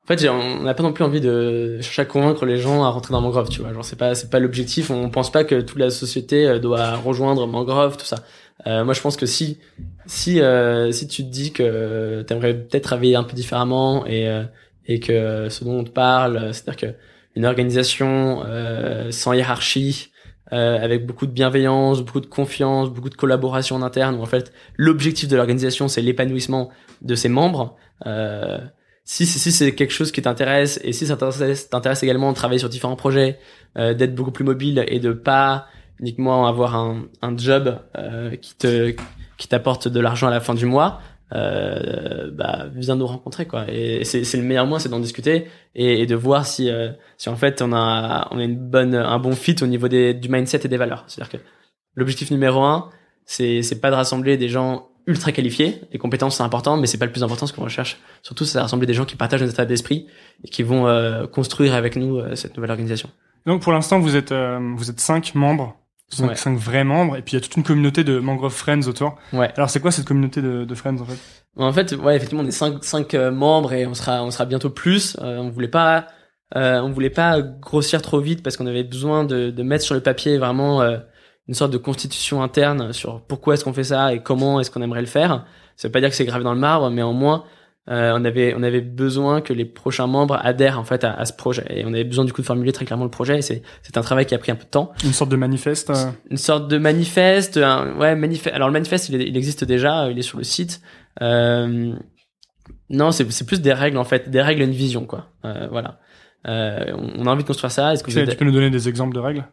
[0.03, 2.89] en fait, on n'a pas non plus envie de chercher à convaincre les gens à
[2.89, 3.73] rentrer dans Mangrove, tu vois.
[3.73, 4.91] Genre, c'est pas c'est pas l'objectif.
[4.91, 8.23] On pense pas que toute la société euh, doit rejoindre Mangrove, tout ça.
[8.67, 9.57] Euh, moi, je pense que si
[10.05, 14.43] si euh, si tu te dis que t'aimerais peut-être travailler un peu différemment et euh,
[14.85, 16.95] et que ce dont on te parle, euh, c'est-à-dire que
[17.35, 20.11] une organisation euh, sans hiérarchie,
[20.53, 24.27] euh, avec beaucoup de bienveillance, beaucoup de confiance, beaucoup de collaboration en interne, où en
[24.27, 26.69] fait l'objectif de l'organisation c'est l'épanouissement
[27.01, 27.75] de ses membres.
[28.05, 28.59] Euh,
[29.05, 32.59] si si, c'est quelque chose qui t'intéresse et si ça t'intéresse t'intéresse également de travailler
[32.59, 33.39] sur différents projets,
[33.77, 35.67] euh, d'être beaucoup plus mobile et de pas
[35.99, 38.95] uniquement avoir un, un job euh, qui te
[39.37, 41.01] qui t'apporte de l'argent à la fin du mois,
[41.33, 43.65] euh, bah viens nous rencontrer quoi.
[43.67, 47.29] Et c'est le meilleur moyen, c'est d'en discuter et, et de voir si euh, si
[47.29, 50.29] en fait on a on a une bonne un bon fit au niveau des du
[50.29, 51.03] mindset et des valeurs.
[51.07, 51.45] C'est-à-dire que
[51.95, 52.89] l'objectif numéro un,
[53.25, 55.81] c'est c'est pas de rassembler des gens ultra qualifiés.
[55.91, 57.97] Les compétences c'est important, mais c'est pas le plus important ce qu'on recherche.
[58.21, 60.07] Surtout, c'est de rassembler des gens qui partagent notre état d'esprit
[60.43, 63.09] et qui vont euh, construire avec nous euh, cette nouvelle organisation.
[63.45, 65.77] Donc, pour l'instant, vous êtes, euh, vous êtes cinq membres,
[66.07, 66.35] cinq, Ouais.
[66.35, 69.15] cinq vrais membres, et puis il y a toute une communauté de Mangrove Friends autour.
[69.33, 69.51] Ouais.
[69.57, 71.17] Alors, c'est quoi cette communauté de, de Friends en fait?
[71.57, 74.45] En fait, ouais, effectivement, on est cinq, cinq euh, membres et on sera, on sera
[74.45, 75.17] bientôt plus.
[75.21, 76.07] Euh, on voulait pas,
[76.55, 79.95] euh, on voulait pas grossir trop vite parce qu'on avait besoin de, de mettre sur
[79.95, 80.97] le papier vraiment euh,
[81.47, 84.81] une sorte de constitution interne sur pourquoi est-ce qu'on fait ça et comment est-ce qu'on
[84.81, 85.45] aimerait le faire.
[85.77, 87.43] Ça veut pas dire que c'est gravé dans le marbre, mais au moins,
[87.89, 91.25] euh, on avait, on avait besoin que les prochains membres adhèrent en fait à, à
[91.25, 91.65] ce projet.
[91.69, 93.37] Et on avait besoin du coup de formuler très clairement le projet.
[93.37, 94.91] Et c'est, c'est un travail qui a pris un peu de temps.
[95.03, 98.55] Une sorte de manifeste euh, une sorte de manifeste un- ouais manifeste.
[98.55, 100.81] Alors le manifeste il, il existe déjà il est sur le site.
[101.21, 101.93] Euh,
[102.89, 104.29] non c'est c'est plus des règles en fait.
[104.29, 105.27] Des règles et une vision quoi.
[105.45, 105.99] Euh, voilà.
[106.47, 107.93] Euh, on on a envie de construire ça.
[107.93, 109.45] Est-ce que tu, vous sais, êtes- tu peux nous donner des exemples de règles?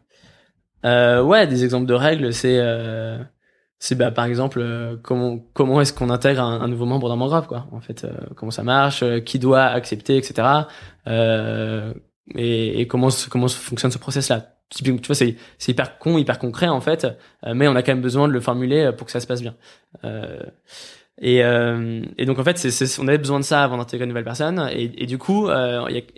[0.85, 2.33] Euh, ouais des exemples de règles.
[2.33, 3.17] C'est euh,
[3.83, 7.17] c'est bah par exemple euh, comment comment est-ce qu'on intègre un, un nouveau membre dans
[7.17, 10.47] Mangrove quoi en fait euh, comment ça marche euh, qui doit accepter etc
[11.07, 11.93] euh,
[12.33, 16.39] et, et comment comment fonctionne ce process là tu vois c'est c'est hyper con hyper
[16.39, 17.05] concret en fait
[17.45, 19.27] euh, mais on a quand même besoin de le formuler euh, pour que ça se
[19.27, 19.55] passe bien.
[21.21, 24.23] Et, et donc en fait c'est on avait besoin de ça avant d'intégrer une nouvelle
[24.23, 25.47] personne et, et du coup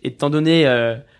[0.03, 0.63] étant donné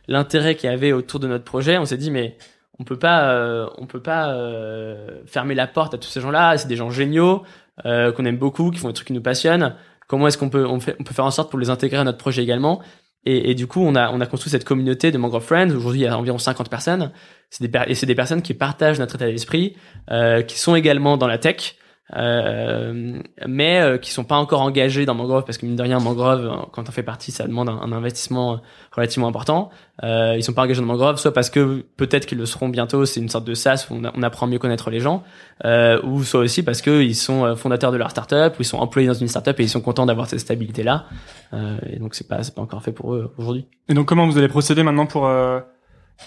[0.07, 2.37] l'intérêt qu'il y avait autour de notre projet on s'est dit mais
[2.79, 6.57] on peut pas euh, on peut pas euh, fermer la porte à tous ces gens-là.
[6.57, 7.43] C'est des gens géniaux
[7.85, 9.75] euh, qu'on aime beaucoup qui font des trucs qui nous passionnent.
[10.07, 12.43] Comment est-ce qu'on peut on, peut faire en sorte pour les intégrer à notre projet
[12.43, 12.81] également?
[13.27, 15.71] Et, du coup on a on a construit cette communauté de Mangrove Friends.
[15.71, 17.11] Aujourd'hui il y a environ 50 personnes.
[17.49, 19.75] C'est des et c'est des personnes qui partagent notre état d'esprit
[20.11, 21.75] euh, qui sont également dans la tech
[22.15, 25.99] euh, mais euh, qui sont pas encore engagés dans Mangrove parce que mine de rien
[25.99, 29.69] Mangrove euh, quand on fait partie ça demande un, investissement relativement important.
[30.03, 33.05] Euh, ils sont pas engagés dans Mangrove soit parce que peut-être qu'ils le seront bientôt
[33.05, 35.23] c'est une sorte de SaaS où on, a- on apprend à mieux connaître les gens
[35.65, 38.65] euh, ou soit aussi parce que ils sont euh, fondateurs de leur startup ou ils
[38.65, 41.05] sont employés dans une startup et ils sont contents d'avoir cette stabilité là
[41.53, 43.67] euh, et donc c'est pas c'est pas encore fait pour eux aujourd'hui.
[43.87, 45.59] Et donc, comment vous allez procéder maintenant pour, euh,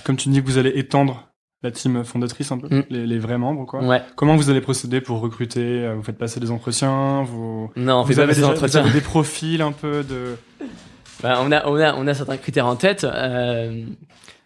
[0.04, 1.28] comme tu dis que vous allez étendre
[1.62, 2.84] la team fondatrice un peu, Mm.
[2.90, 3.82] les, les vrais membres, quoi.
[3.84, 7.70] ouais Comment vous allez procéder pour recruter euh, Vous faites passer des entretiens vous...
[7.76, 8.82] non on vous fait avez, déjà- d'entretien.
[8.82, 10.36] vous avez des profils un peu de...
[11.22, 13.82] Bah, on a on a on a certains critères en tête euh,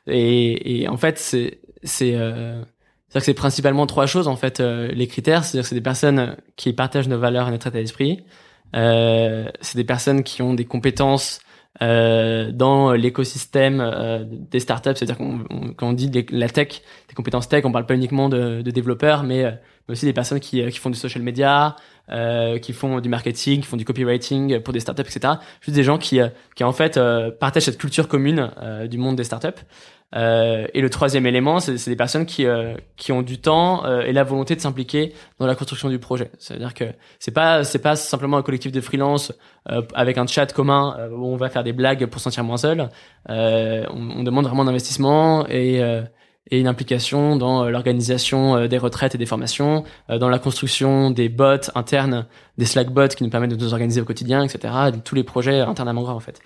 [0.07, 2.63] et, et en fait c'est c'est euh,
[3.11, 5.83] c'est que c'est principalement trois choses en fait euh, les critères c'est-à-dire que c'est des
[5.83, 8.25] personnes qui partagent nos valeurs et notre état d'esprit
[8.73, 11.41] c'est des personnes qui ont des compétences
[11.81, 17.15] euh, dans l'écosystème euh, des startups c'est-à-dire qu'on on- quand on dit la tech des
[17.15, 19.51] compétences tech on parle pas uniquement de, de développeurs mais, euh,
[19.89, 21.77] mais aussi des personnes qui, euh, qui font du social media
[22.11, 25.83] euh, qui font du marketing qui font du copywriting pour des startups etc juste des
[25.85, 26.21] gens qui
[26.57, 27.01] qui en fait
[27.41, 28.51] partagent cette culture commune
[28.91, 29.63] du monde des startups.
[30.15, 34.03] Euh, et le troisième élément, c'est des personnes qui euh, qui ont du temps euh,
[34.03, 36.31] et la volonté de s'impliquer dans la construction du projet.
[36.39, 36.85] C'est-à-dire que
[37.19, 39.33] c'est pas c'est pas simplement un collectif de freelance
[39.71, 42.45] euh, avec un chat commun euh, où on va faire des blagues pour se sentir
[42.45, 42.89] moins seul.
[43.31, 45.81] Euh, on, on demande vraiment d'investissement et
[46.51, 51.71] et une implication dans l'organisation des retraites et des formations, dans la construction des bots
[51.75, 52.27] internes,
[52.59, 54.75] des Slack bots qui nous permettent de nous organiser au quotidien, etc.
[55.05, 56.43] tous les projets internes à Mangrove en fait.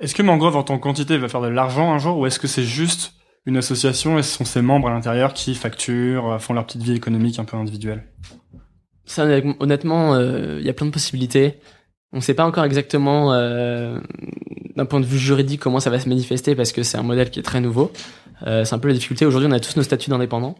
[0.00, 2.38] Est-ce que Mangrove en tant que quantité va faire de l'argent un jour ou est-ce
[2.38, 3.14] que c'est juste
[3.46, 6.82] une association et ce sont ses membres à l'intérieur qui facturent, euh, font leur petite
[6.82, 8.04] vie économique un peu individuelle?
[9.04, 9.24] Ça,
[9.58, 11.58] honnêtement, il y a plein de possibilités.
[12.12, 13.98] On ne sait pas encore exactement euh,
[14.76, 17.30] d'un point de vue juridique comment ça va se manifester parce que c'est un modèle
[17.30, 17.92] qui est très nouveau.
[18.46, 19.26] Euh, c'est un peu la difficulté.
[19.26, 20.56] Aujourd'hui, on a tous nos statuts d'indépendants.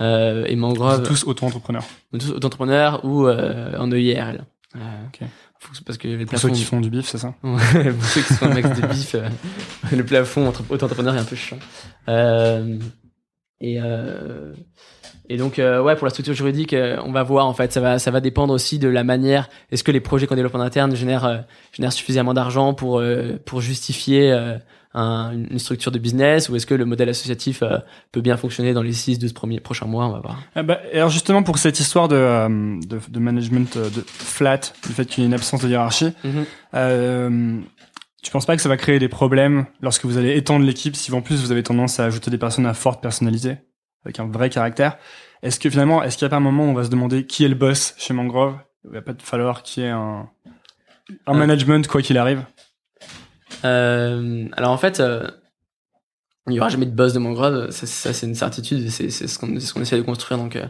[0.00, 1.02] Euh, et Mangrove.
[1.02, 1.84] tous auto-entrepreneurs.
[2.12, 4.44] Tous auto-entrepreneurs ou euh, en EIRL.
[4.74, 5.26] Euh, okay.
[5.84, 8.46] Parce que les Pour ceux qui font du bif, c'est ça Pour ceux qui font
[8.46, 9.28] un max de bif, euh,
[9.96, 11.58] le plafond entre auto-entrepreneur est un peu chiant.
[12.08, 12.78] Euh,
[13.60, 14.52] et euh,
[15.28, 17.80] et donc euh, ouais pour la structure juridique euh, on va voir en fait ça
[17.80, 20.60] va ça va dépendre aussi de la manière est-ce que les projets qu'on développe en
[20.60, 23.02] interne génèrent génèrent suffisamment d'argent pour
[23.46, 24.56] pour justifier
[24.96, 27.62] un, une structure de business ou est-ce que le modèle associatif
[28.12, 30.42] peut bien fonctionner dans les 6 12 premiers prochains mois on va voir.
[30.54, 32.16] Ah bah, alors justement pour cette histoire de
[32.86, 37.62] de, de management de flat le fait qu'il y ait une absence de hiérarchie mm
[38.26, 40.96] tu penses pas que ça va créer des problèmes lorsque vous allez étendre l'équipe?
[40.96, 43.58] Si en plus vous avez tendance à ajouter des personnes à forte personnalité
[44.04, 44.98] avec un vrai caractère
[45.44, 47.24] Est-ce que finalement, est-ce qu'il n'y a pas un moment où on va se demander
[47.24, 48.56] qui est le boss chez Mangrove?
[48.84, 50.28] Il va pas falloir qu'il y ait un,
[51.28, 51.38] un euh.
[51.38, 52.55] management quoi qu'il arrive euh,
[53.62, 55.26] Alors en fait, euh,
[56.46, 59.38] il n'y aura jamais de boss de Mangrove, ça, ça c'est une certitude, c'est ce
[59.38, 60.64] qu'on ce qu'on essaie de construire, donc euh,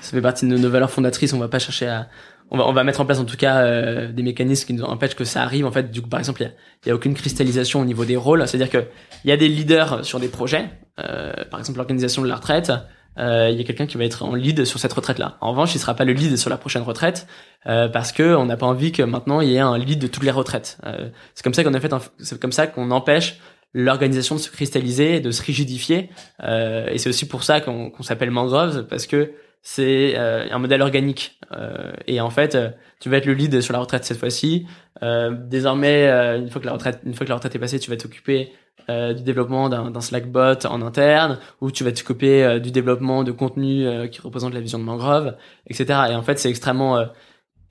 [0.00, 2.08] ça fait partie de nos valeurs fondatrices, on va pas chercher à
[2.50, 4.84] on va, on va mettre en place en tout cas euh, des mécanismes qui nous
[4.84, 5.66] empêchent que ça arrive.
[5.66, 8.16] En fait, du coup, par exemple, il y a, a, aucune cristallisation au niveau des
[8.16, 8.46] rôles.
[8.46, 8.86] C'est-à-dire que
[9.24, 10.68] il y a des leaders sur des projets.
[10.98, 12.72] Euh, par exemple, l'organisation de la retraite.
[13.18, 15.36] Euh, il y a quelqu'un qui va être en lead sur cette retraite-là.
[15.40, 17.26] En revanche, il sera pas le lead sur la prochaine retraite
[17.66, 20.06] euh, parce que on n'a pas envie que maintenant il y ait un lead de
[20.06, 20.78] toutes les retraites.
[20.84, 21.92] Euh, c'est comme ça qu'on a fait.
[22.18, 23.38] C'est comme ça qu'on empêche
[23.72, 26.10] l'organisation de se cristalliser, de se rigidifier.
[26.40, 29.32] et c'est aussi pour ça qu'on s'appelle Mangroves parce que
[29.66, 31.38] c'est euh, un modèle organique.
[31.52, 32.68] Euh, et en fait, euh,
[33.00, 34.66] tu vas être le lead sur la retraite cette fois-ci.
[35.02, 36.06] désormais,
[36.38, 38.52] une fois que la retraite, une fois que la retraite est passée, tu vas t'occuper
[38.88, 43.86] du développement d'un Slack bot en interne, ou tu vas t'occuper du développement de contenu
[44.10, 45.36] qui représente la vision de Mangrove,
[45.68, 46.00] etc.
[46.10, 47.06] Et en fait, c'est extrêmement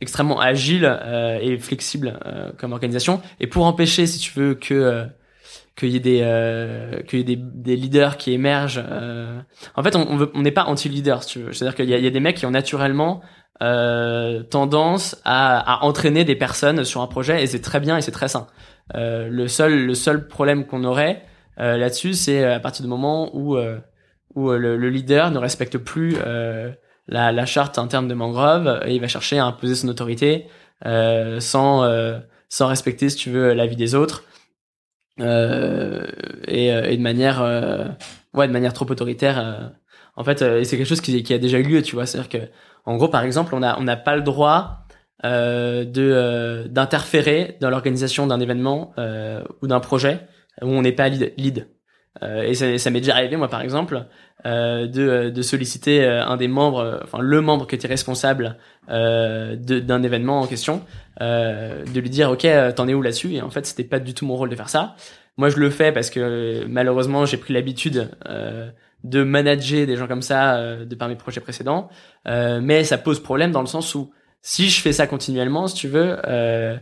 [0.02, 1.00] extrêmement agile
[1.42, 2.20] et flexible
[2.58, 3.22] comme organisation.
[3.40, 5.08] Et pour empêcher, si tu veux, que
[5.76, 9.40] qu'il y ait des euh, qu'il y ait des, des leaders qui émergent euh...
[9.76, 11.76] en fait on veut, on n'est pas anti leader si tu veux c'est à dire
[11.76, 13.22] qu'il y y a des mecs qui ont naturellement
[13.62, 18.02] euh, tendance à, à entraîner des personnes sur un projet et c'est très bien et
[18.02, 21.24] c'est très sain euh, le seul le seul problème qu'on aurait
[21.60, 23.80] euh, là-dessus c'est à partir du moment où euh,
[24.36, 26.16] où le, le, leader ne respecte plus
[27.08, 30.48] la, la charte interne de Mangrove et il va chercher à imposer son autorité
[30.84, 32.20] sans
[32.50, 34.24] sans respecter si tu veux la vie des autres.
[35.20, 36.06] Euh,
[36.48, 37.88] et, euh, et, de manière euh,
[38.34, 39.70] ouais de manière trop autoritaire euh,
[40.16, 42.08] en fait et c'est quelque chose qui, qui, a déjà eu lieu tu vois.
[42.08, 42.50] C'est à dire que
[42.86, 44.83] en gros par exemple on a on n'a pas le droit
[45.24, 48.94] de d'interférer dans l'organisation d'un événement
[49.62, 50.20] ou d'un projet
[50.62, 51.68] où on n'est pas lead, lead.
[52.22, 54.06] et ça, ça m'est déjà arrivé moi par exemple
[54.46, 58.58] euh, de, de solliciter un des membres, enfin le membre qui était responsable
[58.90, 60.82] euh, d'un événement en question,
[61.22, 62.46] euh, de lui dire ok
[62.76, 63.36] t'en es où là-dessus?
[63.36, 64.96] Et en fait c'était pas du tout mon rôle de faire ça.
[65.38, 68.10] Moi je le fais parce que malheureusement j'ai pris l'habitude
[69.06, 71.88] de manager des gens comme ça de par mes projets précédents,
[72.26, 74.12] mais ça pose problème dans le sens où
[74.46, 76.78] si je fais ça continuellement, si tu veux, euh,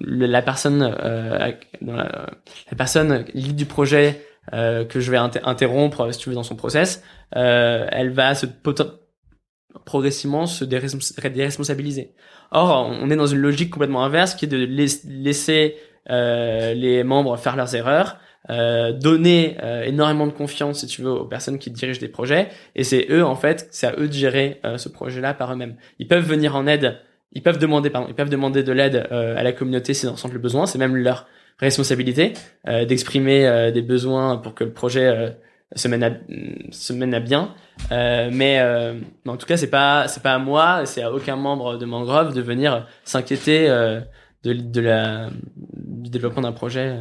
[0.00, 2.36] la personne, euh, la,
[2.70, 6.54] la, personne lead du projet euh, que je vais interrompre, si tu veux, dans son
[6.54, 7.02] process,
[7.34, 8.44] euh, elle va se
[9.86, 12.14] progressivement se déresponsabiliser.
[12.50, 15.76] Or, on est dans une logique complètement inverse qui est de laisser
[16.10, 18.18] euh, les membres faire leurs erreurs,
[18.50, 22.48] euh, donner euh, énormément de confiance, si tu veux, aux personnes qui dirigent des projets,
[22.74, 25.76] et c'est eux, en fait, c'est à eux de gérer euh, ce projet-là par eux-mêmes.
[25.98, 26.98] Ils peuvent venir en aide,
[27.32, 30.16] ils peuvent demander, pardon, ils peuvent demander de l'aide euh, à la communauté s'ils en
[30.16, 31.26] sentent le besoin, c'est même leur
[31.58, 32.34] responsabilité
[32.68, 35.30] euh, d'exprimer euh, des besoins pour que le projet euh,
[35.74, 36.10] se mène à
[36.70, 37.54] se mène à bien.
[37.90, 38.60] Mais, mais,
[39.26, 42.34] en tout cas c'est pas c'est pas à moi c'est à aucun membre de Mangrove
[42.34, 46.96] de venir s'inquiéter de, de la du développement d'un projet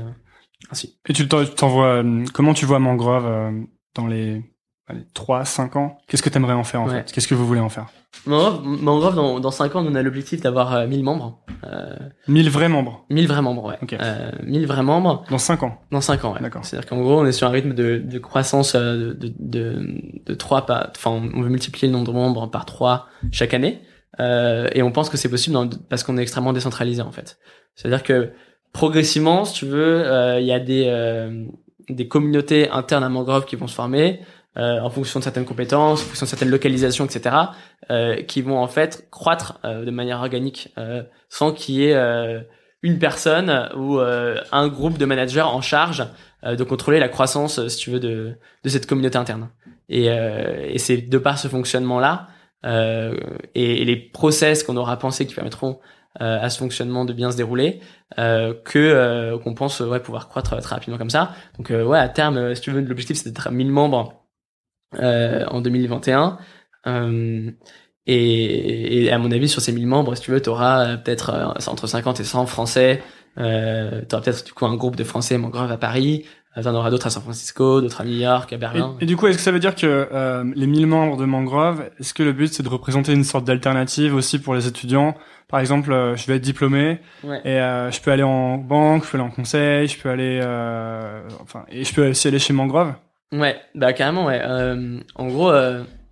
[0.71, 2.03] ainsi et tu t'envoies
[2.33, 3.53] comment tu vois Mangrove
[3.95, 4.43] dans les
[4.87, 7.11] allez, 3, 5 ans, qu'est-ce que tu aimerais en faire en fait?
[7.11, 7.87] Qu'est-ce que vous voulez en faire?
[8.25, 11.39] Mangrove, Mangrove dans, dans 5 ans, on a l'objectif d'avoir euh, 1000 membres.
[11.65, 11.95] Euh,
[12.27, 13.77] 1000 vrais membres 1000 vrais membres, ouais.
[13.81, 13.97] Okay.
[14.01, 15.23] Euh, 1000 vrais membres.
[15.29, 16.41] Dans 5 ans Dans 5 ans, ouais.
[16.41, 16.65] D'accord.
[16.65, 20.33] C'est-à-dire qu'en gros, on est sur un rythme de, de croissance euh, de, de, de,
[20.33, 20.91] 3 pas...
[20.95, 23.81] Enfin, on veut multiplier le nombre de membres par 3 chaque année.
[24.19, 27.37] Euh, et on pense que c'est possible dans, parce qu'on est extrêmement décentralisé, en fait.
[27.75, 28.31] C'est-à-dire que
[28.77, 30.85] progressivement, si tu veux, euh, il y a des,
[31.89, 34.21] des communautés internes à Mangrove qui vont se former
[34.57, 37.35] euh, en fonction de certaines compétences, en fonction de certaines localisations, etc.,
[37.91, 42.45] euh, qui vont en fait croître euh, de manière organique, euh, sans qu'il y ait
[42.83, 46.07] une personne ou euh, un groupe de managers en charge
[46.43, 49.49] euh, de contrôler la croissance, si tu veux, de, de cette communauté interne.
[49.89, 52.27] Et, et c'est de par ce fonctionnement-là
[52.65, 55.79] et, et, les process qu'on aura pensé qui permettront
[56.19, 57.79] à ce fonctionnement de bien se dérouler
[58.17, 61.33] que qu'on pense ouais pouvoir croître très rapidement comme ça.
[61.57, 64.25] Donc ouais à terme, si tu veux, l'objectif c'est d'être à 1000 membres
[64.93, 66.37] en 2021.
[68.07, 70.97] Et, et, à mon avis, sur ces 1000 membres, si tu veux, tu auras euh,
[70.97, 73.03] peut-être euh, entre 50 et 100 Français.
[73.37, 76.25] Euh, tu auras peut-être du coup un groupe de Français Mangrove à Paris.
[76.57, 78.95] Euh, tu en auras d'autres à San Francisco, d'autres à New York, à Berlin.
[78.99, 81.83] Et, du coup, est-ce que ça veut dire que euh, les 1000 membres de Mangrove,
[81.99, 85.15] est-ce que le but c'est de représenter une sorte d'alternative aussi pour les étudiants?
[85.47, 87.39] Par exemple, je vais être diplômé ouais.
[87.45, 90.41] et je peux aller en banque, je peux aller en conseil, je peux aller,
[91.41, 92.93] enfin, et je peux aussi aller chez Mangrove?
[93.31, 94.41] Ouais, bah carrément, ouais.
[94.43, 95.53] en gros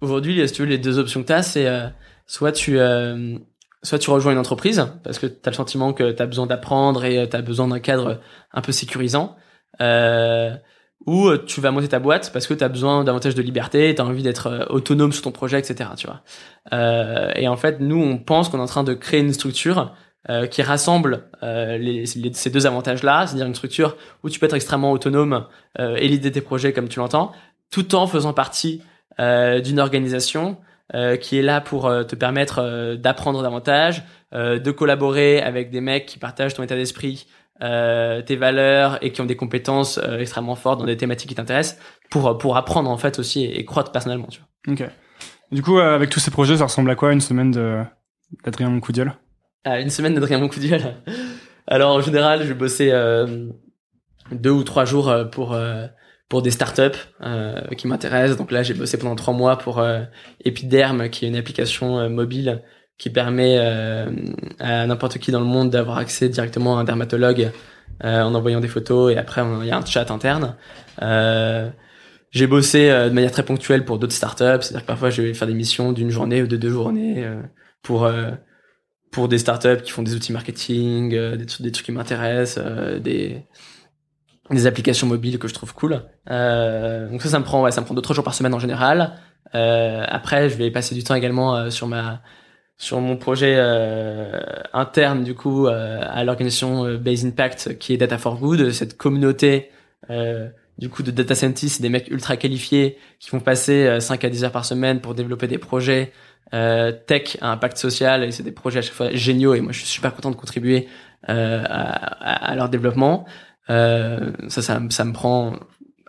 [0.06, 1.88] aujourd'hui, si tu veux, les deux options que tu as, c'est euh,
[2.28, 3.38] soit tu euh,
[3.84, 6.48] soit tu rejoins une entreprise parce que tu as le sentiment que tu as besoin
[6.48, 8.20] d'apprendre et euh, tu as besoin d'un cadre
[8.54, 9.36] un peu sécurisant
[11.05, 14.01] ou tu vas monter ta boîte parce que tu as besoin davantage de liberté, tu
[14.01, 15.91] as envie d'être autonome sur ton projet, etc.
[15.97, 16.21] Tu vois.
[17.36, 19.93] et en fait, nous, on pense qu'on est en train de créer une structure
[20.49, 25.45] qui rassemble les, ces deux avantages-là, c'est-à-dire une structure où tu peux être extrêmement autonome
[25.78, 27.32] et l'idée tes projets comme tu l'entends,
[27.69, 28.82] tout en faisant partie
[29.19, 30.57] euh, d'une organisation
[30.93, 34.03] euh, qui est là pour euh, te permettre d'apprendre davantage,
[34.34, 37.26] de collaborer avec des mecs qui partagent ton état d'esprit,
[37.60, 41.80] tes valeurs et qui ont des compétences extrêmement fortes dans des thématiques qui t'intéressent
[42.10, 44.28] pour pour apprendre en fait aussi et, croître personnellement.
[44.28, 44.74] Tu vois.
[44.74, 44.89] Ok.
[45.51, 47.82] Du coup, avec tous ces projets, ça ressemble à quoi une semaine de
[48.43, 49.14] d'Adrien Moncoudiol?
[49.64, 50.82] Ah, Une semaine d'Adrien Moncoudiol.
[51.68, 52.91] Alors en général, je vais bosser
[54.32, 55.56] deux ou trois jours pour
[56.30, 58.38] pour des startups euh, qui m'intéressent.
[58.38, 60.01] Donc là, j'ai bossé pendant trois mois pour euh,
[60.43, 62.64] Epiderm, qui est une application euh, mobile
[62.98, 64.10] qui permet euh,
[64.60, 67.52] à n'importe qui dans le monde d'avoir accès directement à un dermatologue
[68.04, 70.58] en envoyant des photos et après il y a un chat interne.
[72.32, 75.48] j'ai bossé de manière très ponctuelle pour d'autres startups, c'est-à-dire que parfois je vais faire
[75.48, 77.26] des missions d'une journée ou de deux journées
[77.84, 78.10] pour
[79.14, 82.62] pour des startups qui font des outils marketing, des, des trucs qui m'intéressent,
[83.02, 83.46] des
[84.52, 86.04] des applications mobiles que je trouve cool.
[86.30, 88.54] Euh, donc ça, ça me prend, ouais, ça me prend deux trois jours par semaine
[88.54, 89.16] en général.
[89.56, 92.22] Euh, après, je vais passer du temps également euh, sur ma,
[92.78, 94.39] sur mon projet euh,
[94.73, 99.69] interne du coup euh, à l'organisation Base Impact qui est Data for Good, cette communauté
[100.78, 104.43] du coup de data scientists, des mecs ultra qualifiés qui vont passer 5 à 10
[104.43, 106.11] heures par semaine pour développer des projets
[106.51, 109.80] tech à impact social et c'est des projets à chaque fois géniaux et moi je
[109.80, 110.88] suis super content de contribuer
[111.23, 113.26] à, à, leur développement.
[113.69, 115.55] Euh, ça, ça, ça me prend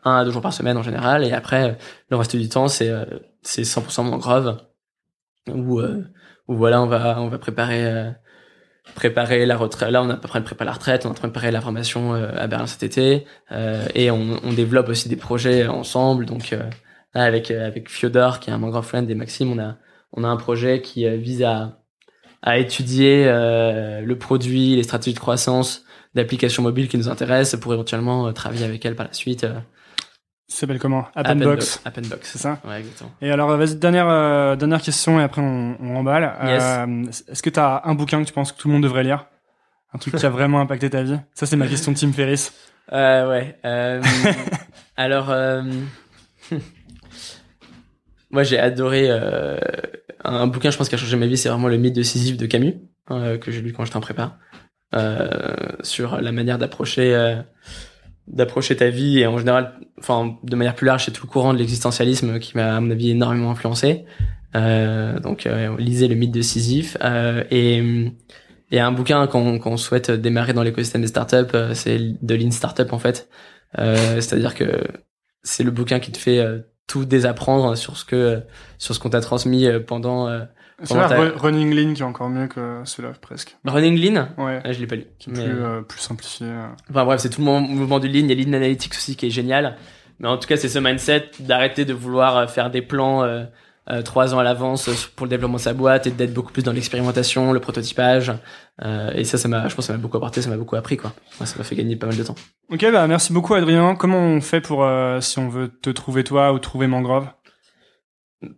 [0.05, 1.25] un à deux jours par semaine en général.
[1.25, 1.77] Et après,
[2.11, 3.05] le reste du temps, c'est euh,
[3.43, 4.59] c'est 100% mon grave.
[5.49, 6.05] Où, euh,
[6.49, 8.11] où voilà, on va on va préparer euh,
[8.95, 9.91] préparer la retraite.
[9.91, 11.07] Là, on a à peu près préparé la retraite.
[11.07, 13.27] On est en train de préparer la formation à Berlin cet été.
[13.95, 16.25] et on, on développe aussi des projets ensemble.
[16.25, 16.51] Donc
[17.15, 19.77] là, avec avec Fyodor, qui est un grand friend, et Maxime, on a
[20.13, 21.81] on a un projet qui vise à
[22.43, 25.87] à étudier le produit, les stratégies de croissance
[26.17, 29.47] d'applications mobiles qui nous intéressent pour éventuellement euh, travailler avec elles par la suite.
[30.49, 30.53] Euh.
[30.53, 31.83] Ça s'appelle comment Appenbox.
[31.85, 32.31] Appenbox.
[32.33, 32.61] C'est ça?
[32.65, 33.11] Ouais, exactement.
[33.21, 36.33] Et alors, vas-y, dernière, euh, dernière question et après on, on remballe.
[36.45, 37.25] Yes.
[37.29, 39.27] Est-ce que tu as un bouquin que tu penses que tout le monde devrait lire?
[39.93, 41.19] Un truc qui a vraiment impacté ta vie?
[41.35, 42.53] Ça, c'est ma question de Tim Ferriss.
[42.93, 43.59] Euh, ouais.
[43.65, 44.03] Euh,
[44.97, 45.63] alors, euh,
[48.31, 49.11] moi j'ai adoré
[50.25, 52.37] un bouquin, je pense, qui a changé ma vie, c'est vraiment le mythe de Sisyphe
[52.37, 52.75] de Camus,
[53.09, 54.39] que j'ai lu quand j'étais en prépa.
[54.95, 57.43] Euh, sur la manière d'approcher euh,
[58.29, 61.53] d'approcher ta vie et en général, enfin de manière plus large, c'est tout le courant
[61.53, 64.05] de l'existentialisme qui m'a à mon avis énormément influencé.
[64.55, 68.13] Euh, donc euh, lisez le mythe de Sisyphe euh, et
[68.73, 72.99] et un bouquin qu'on souhaite démarrer dans l'écosystème des startups, c'est de Lean Startup en
[72.99, 73.29] fait.
[73.77, 74.83] C'est-à-dire que
[75.45, 76.45] c'est le bouquin qui te fait
[76.89, 78.43] tout désapprendre sur ce que
[78.79, 80.29] sur ce qu'on t'a transmis pendant
[80.83, 83.57] c'est vrai, Running Lean qui est encore mieux que celui-là, presque.
[83.65, 84.61] Running Lean Ouais.
[84.65, 85.07] Ah, je l'ai pas lu.
[85.19, 86.47] Qui est plus, euh, plus simplifié.
[86.47, 86.67] Euh.
[86.91, 88.27] Enfin bref, c'est tout le mouvement du Lean.
[88.29, 89.77] Il y a Lean Analytics aussi qui est génial.
[90.21, 93.45] Mais en tout cas, c'est ce mindset d'arrêter de vouloir euh, faire des plans euh,
[93.91, 96.63] euh, trois ans à l'avance pour le développement de sa boîte et d'être beaucoup plus
[96.63, 98.33] dans l'expérimentation, le prototypage.
[98.85, 100.97] Euh, et ça, ça m'a, je pense, ça m'a beaucoup apporté, ça m'a beaucoup appris,
[100.97, 101.13] quoi.
[101.45, 102.35] Ça m'a fait gagner pas mal de temps.
[102.71, 103.95] Ok, bah merci beaucoup, Adrien.
[103.95, 104.87] Comment on fait pour
[105.21, 107.29] si on veut te trouver toi ou trouver Mangrove?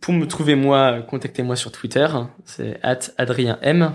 [0.00, 2.06] Pour me trouver moi, contactez-moi sur Twitter,
[2.44, 2.80] c'est
[3.16, 3.92] @adrienm.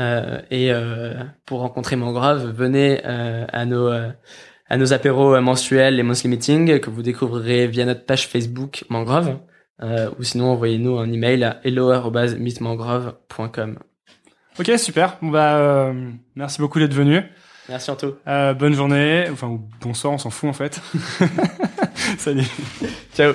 [0.00, 1.14] Euh, et euh,
[1.46, 6.90] pour rencontrer Mangrove, venez euh, à nos à nos apéros mensuels, les monthly meetings que
[6.90, 9.38] vous découvrirez via notre page Facebook Mangrove,
[9.82, 13.78] ou sinon envoyez-nous un email à hello@meetmangrove.com.
[14.58, 15.18] Ok, super.
[15.20, 15.92] Bon, bah,
[16.34, 17.22] merci beaucoup d'être venu.
[17.68, 18.16] Merci Anto.
[18.26, 20.80] Bonne journée, enfin bonsoir, on s'en fout en fait.
[22.18, 22.46] Salut.
[23.14, 23.34] Ciao.